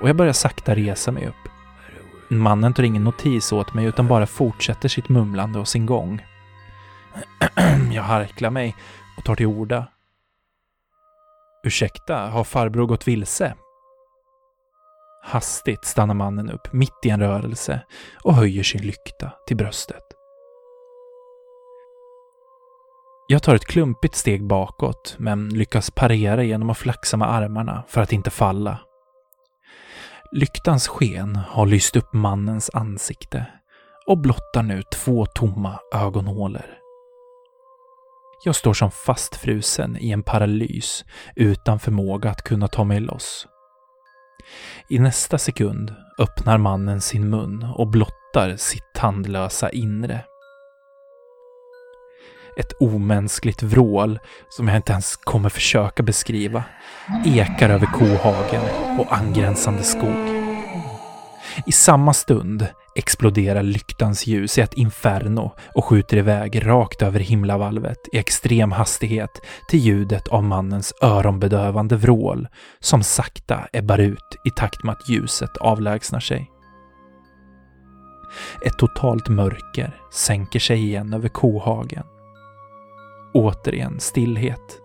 och 0.00 0.08
jag 0.08 0.16
börjar 0.16 0.32
sakta 0.32 0.74
resa 0.74 1.12
mig 1.12 1.26
upp. 1.26 1.48
Mannen 2.28 2.74
tar 2.74 2.82
ingen 2.82 3.04
notis 3.04 3.52
åt 3.52 3.74
mig 3.74 3.84
utan 3.84 4.08
bara 4.08 4.26
fortsätter 4.26 4.88
sitt 4.88 5.08
mumlande 5.08 5.58
och 5.58 5.68
sin 5.68 5.86
gång. 5.86 6.22
jag 7.92 8.02
harklar 8.02 8.50
mig 8.50 8.76
och 9.18 9.24
tar 9.24 9.34
till 9.34 9.46
orda. 9.46 9.86
Ursäkta, 11.64 12.16
har 12.16 12.44
farbror 12.44 12.86
gått 12.86 13.08
vilse? 13.08 13.54
Hastigt 15.22 15.84
stannar 15.84 16.14
mannen 16.14 16.50
upp 16.50 16.72
mitt 16.72 17.00
i 17.04 17.10
en 17.10 17.20
rörelse 17.20 17.80
och 18.22 18.34
höjer 18.34 18.62
sin 18.62 18.82
lykta 18.82 19.32
till 19.46 19.56
bröstet. 19.56 20.15
Jag 23.28 23.42
tar 23.42 23.54
ett 23.54 23.64
klumpigt 23.64 24.14
steg 24.14 24.46
bakåt, 24.46 25.16
men 25.18 25.48
lyckas 25.48 25.90
parera 25.90 26.42
genom 26.42 26.70
att 26.70 26.78
flaxa 26.78 27.16
med 27.16 27.32
armarna 27.32 27.84
för 27.88 28.00
att 28.00 28.12
inte 28.12 28.30
falla. 28.30 28.78
Lyktans 30.32 30.88
sken 30.88 31.36
har 31.36 31.66
lyst 31.66 31.96
upp 31.96 32.12
mannens 32.12 32.70
ansikte 32.74 33.46
och 34.06 34.18
blottar 34.18 34.62
nu 34.62 34.82
två 34.82 35.26
tomma 35.26 35.78
ögonhålor. 35.94 36.66
Jag 38.44 38.54
står 38.54 38.74
som 38.74 38.90
fastfrusen 38.90 39.96
i 39.96 40.10
en 40.10 40.22
paralys 40.22 41.04
utan 41.36 41.78
förmåga 41.78 42.30
att 42.30 42.42
kunna 42.42 42.68
ta 42.68 42.84
mig 42.84 43.00
loss. 43.00 43.46
I 44.88 44.98
nästa 44.98 45.38
sekund 45.38 45.94
öppnar 46.18 46.58
mannen 46.58 47.00
sin 47.00 47.30
mun 47.30 47.66
och 47.74 47.90
blottar 47.90 48.56
sitt 48.56 48.94
tandlösa 48.94 49.70
inre. 49.70 50.24
Ett 52.56 52.72
omänskligt 52.80 53.62
vrål 53.62 54.18
som 54.48 54.68
jag 54.68 54.76
inte 54.76 54.92
ens 54.92 55.16
kommer 55.16 55.48
försöka 55.48 56.02
beskriva 56.02 56.64
ekar 57.24 57.70
över 57.70 57.86
kohagen 57.86 58.62
och 58.98 59.16
angränsande 59.16 59.82
skog. 59.82 60.46
I 61.66 61.72
samma 61.72 62.12
stund 62.14 62.66
exploderar 62.94 63.62
lyktans 63.62 64.26
ljus 64.26 64.58
i 64.58 64.60
ett 64.60 64.74
inferno 64.74 65.52
och 65.74 65.84
skjuter 65.84 66.16
iväg 66.16 66.66
rakt 66.66 67.02
över 67.02 67.20
himlavalvet 67.20 67.98
i 68.12 68.18
extrem 68.18 68.72
hastighet 68.72 69.30
till 69.68 69.80
ljudet 69.80 70.28
av 70.28 70.44
mannens 70.44 70.94
öronbedövande 71.02 71.96
vrål 71.96 72.48
som 72.80 73.02
sakta 73.02 73.68
ebbar 73.72 73.98
ut 73.98 74.36
i 74.44 74.50
takt 74.50 74.84
med 74.84 74.92
att 74.92 75.08
ljuset 75.08 75.56
avlägsnar 75.56 76.20
sig. 76.20 76.50
Ett 78.66 78.78
totalt 78.78 79.28
mörker 79.28 80.00
sänker 80.12 80.58
sig 80.58 80.84
igen 80.84 81.14
över 81.14 81.28
kohagen. 81.28 82.04
Återigen 83.36 84.00
stillhet. 84.00 84.80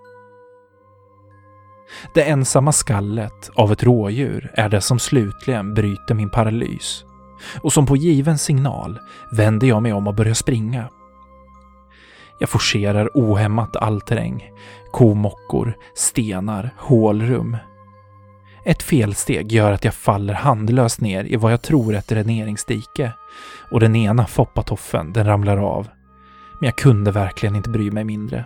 Det 2.14 2.24
ensamma 2.30 2.72
skallet 2.72 3.50
av 3.56 3.72
ett 3.72 3.84
rådjur 3.84 4.52
är 4.54 4.70
det 4.70 4.82
som 4.82 5.00
slutligen 5.00 5.74
bryter 5.74 6.14
min 6.14 6.30
paralys. 6.30 7.06
Och 7.62 7.74
som 7.74 7.86
på 7.86 7.96
given 7.96 8.38
signal 8.38 9.00
vänder 9.32 9.68
jag 9.68 9.84
mig 9.84 9.94
om 9.94 10.08
och 10.08 10.16
börjar 10.16 10.34
springa. 10.34 10.90
Jag 12.40 12.50
forcerar 12.50 13.10
ohämmat 13.14 13.76
all 13.76 14.02
terräng. 14.02 14.52
Komockor, 14.92 15.74
stenar, 15.96 16.74
hålrum. 16.78 17.58
Ett 18.66 18.84
felsteg 18.84 19.52
gör 19.52 19.72
att 19.72 19.86
jag 19.86 19.94
faller 19.94 20.34
handlöst 20.34 21.02
ner 21.02 21.24
i 21.24 21.36
vad 21.36 21.52
jag 21.52 21.62
tror 21.62 21.94
är 21.94 21.98
ett 21.98 22.08
dräneringsdike 22.08 23.12
och 23.72 23.80
den 23.80 23.96
ena 23.96 24.26
foppatoffen 24.26 25.14
den 25.14 25.26
ramlar 25.26 25.58
av. 25.58 25.88
Men 26.62 26.68
jag 26.68 26.76
kunde 26.76 27.12
verkligen 27.12 27.56
inte 27.56 27.70
bry 27.70 27.92
mig 27.92 28.04
mindre. 28.04 28.46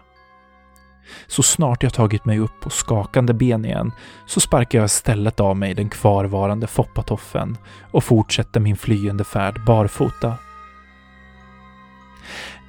Så 1.28 1.43
snart 1.43 1.84
jag 1.84 1.93
tagit 1.93 2.26
mig 2.26 2.39
upp 2.39 2.59
på 2.61 2.70
skakande 2.70 3.34
ben 3.34 3.66
igen 3.66 3.91
så 4.26 4.39
sparkar 4.39 4.80
jag 4.80 4.86
istället 4.86 5.39
av 5.39 5.57
mig 5.57 5.74
den 5.74 5.89
kvarvarande 5.89 6.68
foppatoffen 6.68 7.57
och 7.91 8.03
fortsätter 8.03 8.59
min 8.59 8.78
flyende 8.78 9.24
färd 9.24 9.66
barfota. 9.66 10.34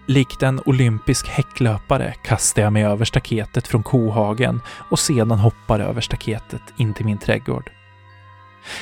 Likt 0.07 0.43
en 0.43 0.61
olympisk 0.67 1.29
häcklöpare 1.29 2.15
kastar 2.25 2.63
jag 2.63 2.73
mig 2.73 2.85
över 2.85 3.05
staketet 3.05 3.67
från 3.67 3.83
kohagen 3.83 4.61
och 4.91 4.99
sedan 4.99 5.39
hoppar 5.39 5.81
över 5.81 6.01
staketet 6.01 6.63
in 6.79 6.95
till 6.95 7.07
min 7.07 7.19
trädgård. 7.19 7.71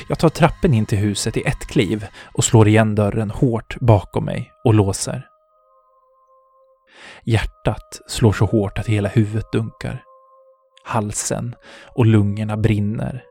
Jag 0.07 0.19
tar 0.19 0.29
trappen 0.29 0.73
in 0.73 0.85
till 0.85 0.97
huset 0.97 1.37
i 1.37 1.41
ett 1.41 1.67
kliv 1.67 2.05
och 2.23 2.43
slår 2.43 2.67
igen 2.67 2.95
dörren 2.95 3.31
hårt 3.31 3.75
bakom 3.79 4.25
mig 4.25 4.51
och 4.63 4.73
låser. 4.73 5.27
Hjärtat 7.25 8.01
slår 8.07 8.33
så 8.33 8.45
hårt 8.45 8.79
att 8.79 8.87
hela 8.87 9.09
huvudet 9.09 9.51
dunkar. 9.51 10.03
Halsen 10.83 11.55
och 11.95 12.05
lungorna 12.05 12.57
brinner. 12.57 13.23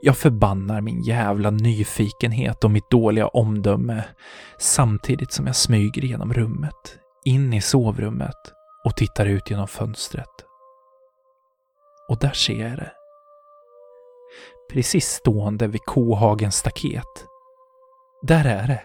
Jag 0.00 0.16
förbannar 0.16 0.80
min 0.80 1.02
jävla 1.02 1.50
nyfikenhet 1.50 2.64
och 2.64 2.70
mitt 2.70 2.90
dåliga 2.90 3.28
omdöme 3.28 4.04
samtidigt 4.58 5.32
som 5.32 5.46
jag 5.46 5.56
smyger 5.56 6.02
genom 6.02 6.32
rummet, 6.34 6.98
in 7.24 7.52
i 7.52 7.60
sovrummet 7.60 8.52
och 8.84 8.96
tittar 8.96 9.26
ut 9.26 9.50
genom 9.50 9.68
fönstret. 9.68 10.44
Och 12.08 12.18
där 12.18 12.32
ser 12.32 12.68
jag 12.68 12.78
det. 12.78 12.92
Precis 14.72 15.06
stående 15.06 15.66
vid 15.66 15.80
kohagens 15.80 16.56
staket. 16.56 17.26
Där 18.22 18.44
är 18.44 18.66
det. 18.66 18.82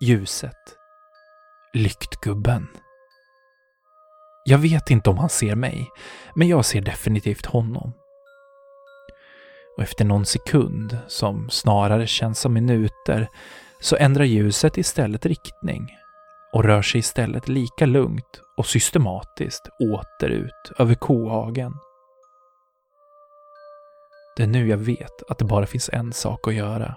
Ljuset 0.00 0.83
Lyktgubben. 1.76 2.66
Jag 4.44 4.58
vet 4.58 4.90
inte 4.90 5.10
om 5.10 5.18
han 5.18 5.28
ser 5.28 5.54
mig, 5.54 5.90
men 6.34 6.48
jag 6.48 6.64
ser 6.64 6.80
definitivt 6.80 7.46
honom. 7.46 7.92
Och 9.76 9.82
efter 9.82 10.04
någon 10.04 10.26
sekund, 10.26 10.98
som 11.06 11.50
snarare 11.50 12.06
känns 12.06 12.40
som 12.40 12.52
minuter, 12.52 13.28
så 13.80 13.96
ändrar 13.96 14.24
ljuset 14.24 14.78
istället 14.78 15.26
riktning 15.26 15.88
och 16.52 16.64
rör 16.64 16.82
sig 16.82 16.98
istället 16.98 17.48
lika 17.48 17.86
lugnt 17.86 18.40
och 18.56 18.66
systematiskt 18.66 19.68
återut 19.80 20.72
över 20.78 20.94
kohagen. 20.94 21.74
Det 24.36 24.42
är 24.42 24.46
nu 24.46 24.68
jag 24.68 24.78
vet 24.78 25.22
att 25.28 25.38
det 25.38 25.44
bara 25.44 25.66
finns 25.66 25.90
en 25.92 26.12
sak 26.12 26.48
att 26.48 26.54
göra. 26.54 26.94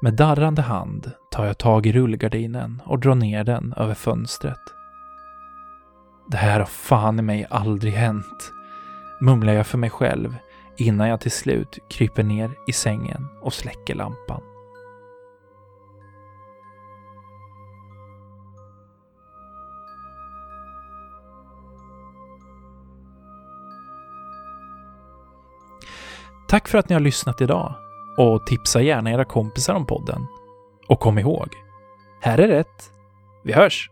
Med 0.00 0.14
darrande 0.14 0.62
hand 0.62 1.12
tar 1.30 1.46
jag 1.46 1.58
tag 1.58 1.86
i 1.86 1.92
rullgardinen 1.92 2.82
och 2.84 2.98
drar 2.98 3.14
ner 3.14 3.44
den 3.44 3.74
över 3.76 3.94
fönstret. 3.94 4.60
Det 6.30 6.36
här 6.36 6.58
har 6.58 6.66
fan 6.66 7.18
i 7.18 7.22
mig 7.22 7.46
aldrig 7.50 7.92
hänt, 7.92 8.52
mumlar 9.20 9.52
jag 9.52 9.66
för 9.66 9.78
mig 9.78 9.90
själv 9.90 10.36
innan 10.76 11.08
jag 11.08 11.20
till 11.20 11.30
slut 11.30 11.78
kryper 11.90 12.22
ner 12.22 12.50
i 12.66 12.72
sängen 12.72 13.28
och 13.40 13.54
släcker 13.54 13.94
lampan. 13.94 14.42
Tack 26.48 26.68
för 26.68 26.78
att 26.78 26.88
ni 26.88 26.94
har 26.94 27.00
lyssnat 27.00 27.40
idag 27.40 27.83
och 28.18 28.46
tipsa 28.46 28.82
gärna 28.82 29.10
era 29.10 29.24
kompisar 29.24 29.74
om 29.74 29.86
podden. 29.86 30.26
Och 30.88 31.00
kom 31.00 31.18
ihåg, 31.18 31.48
här 32.20 32.38
är 32.38 32.48
rätt. 32.48 32.92
Vi 33.42 33.52
hörs! 33.52 33.90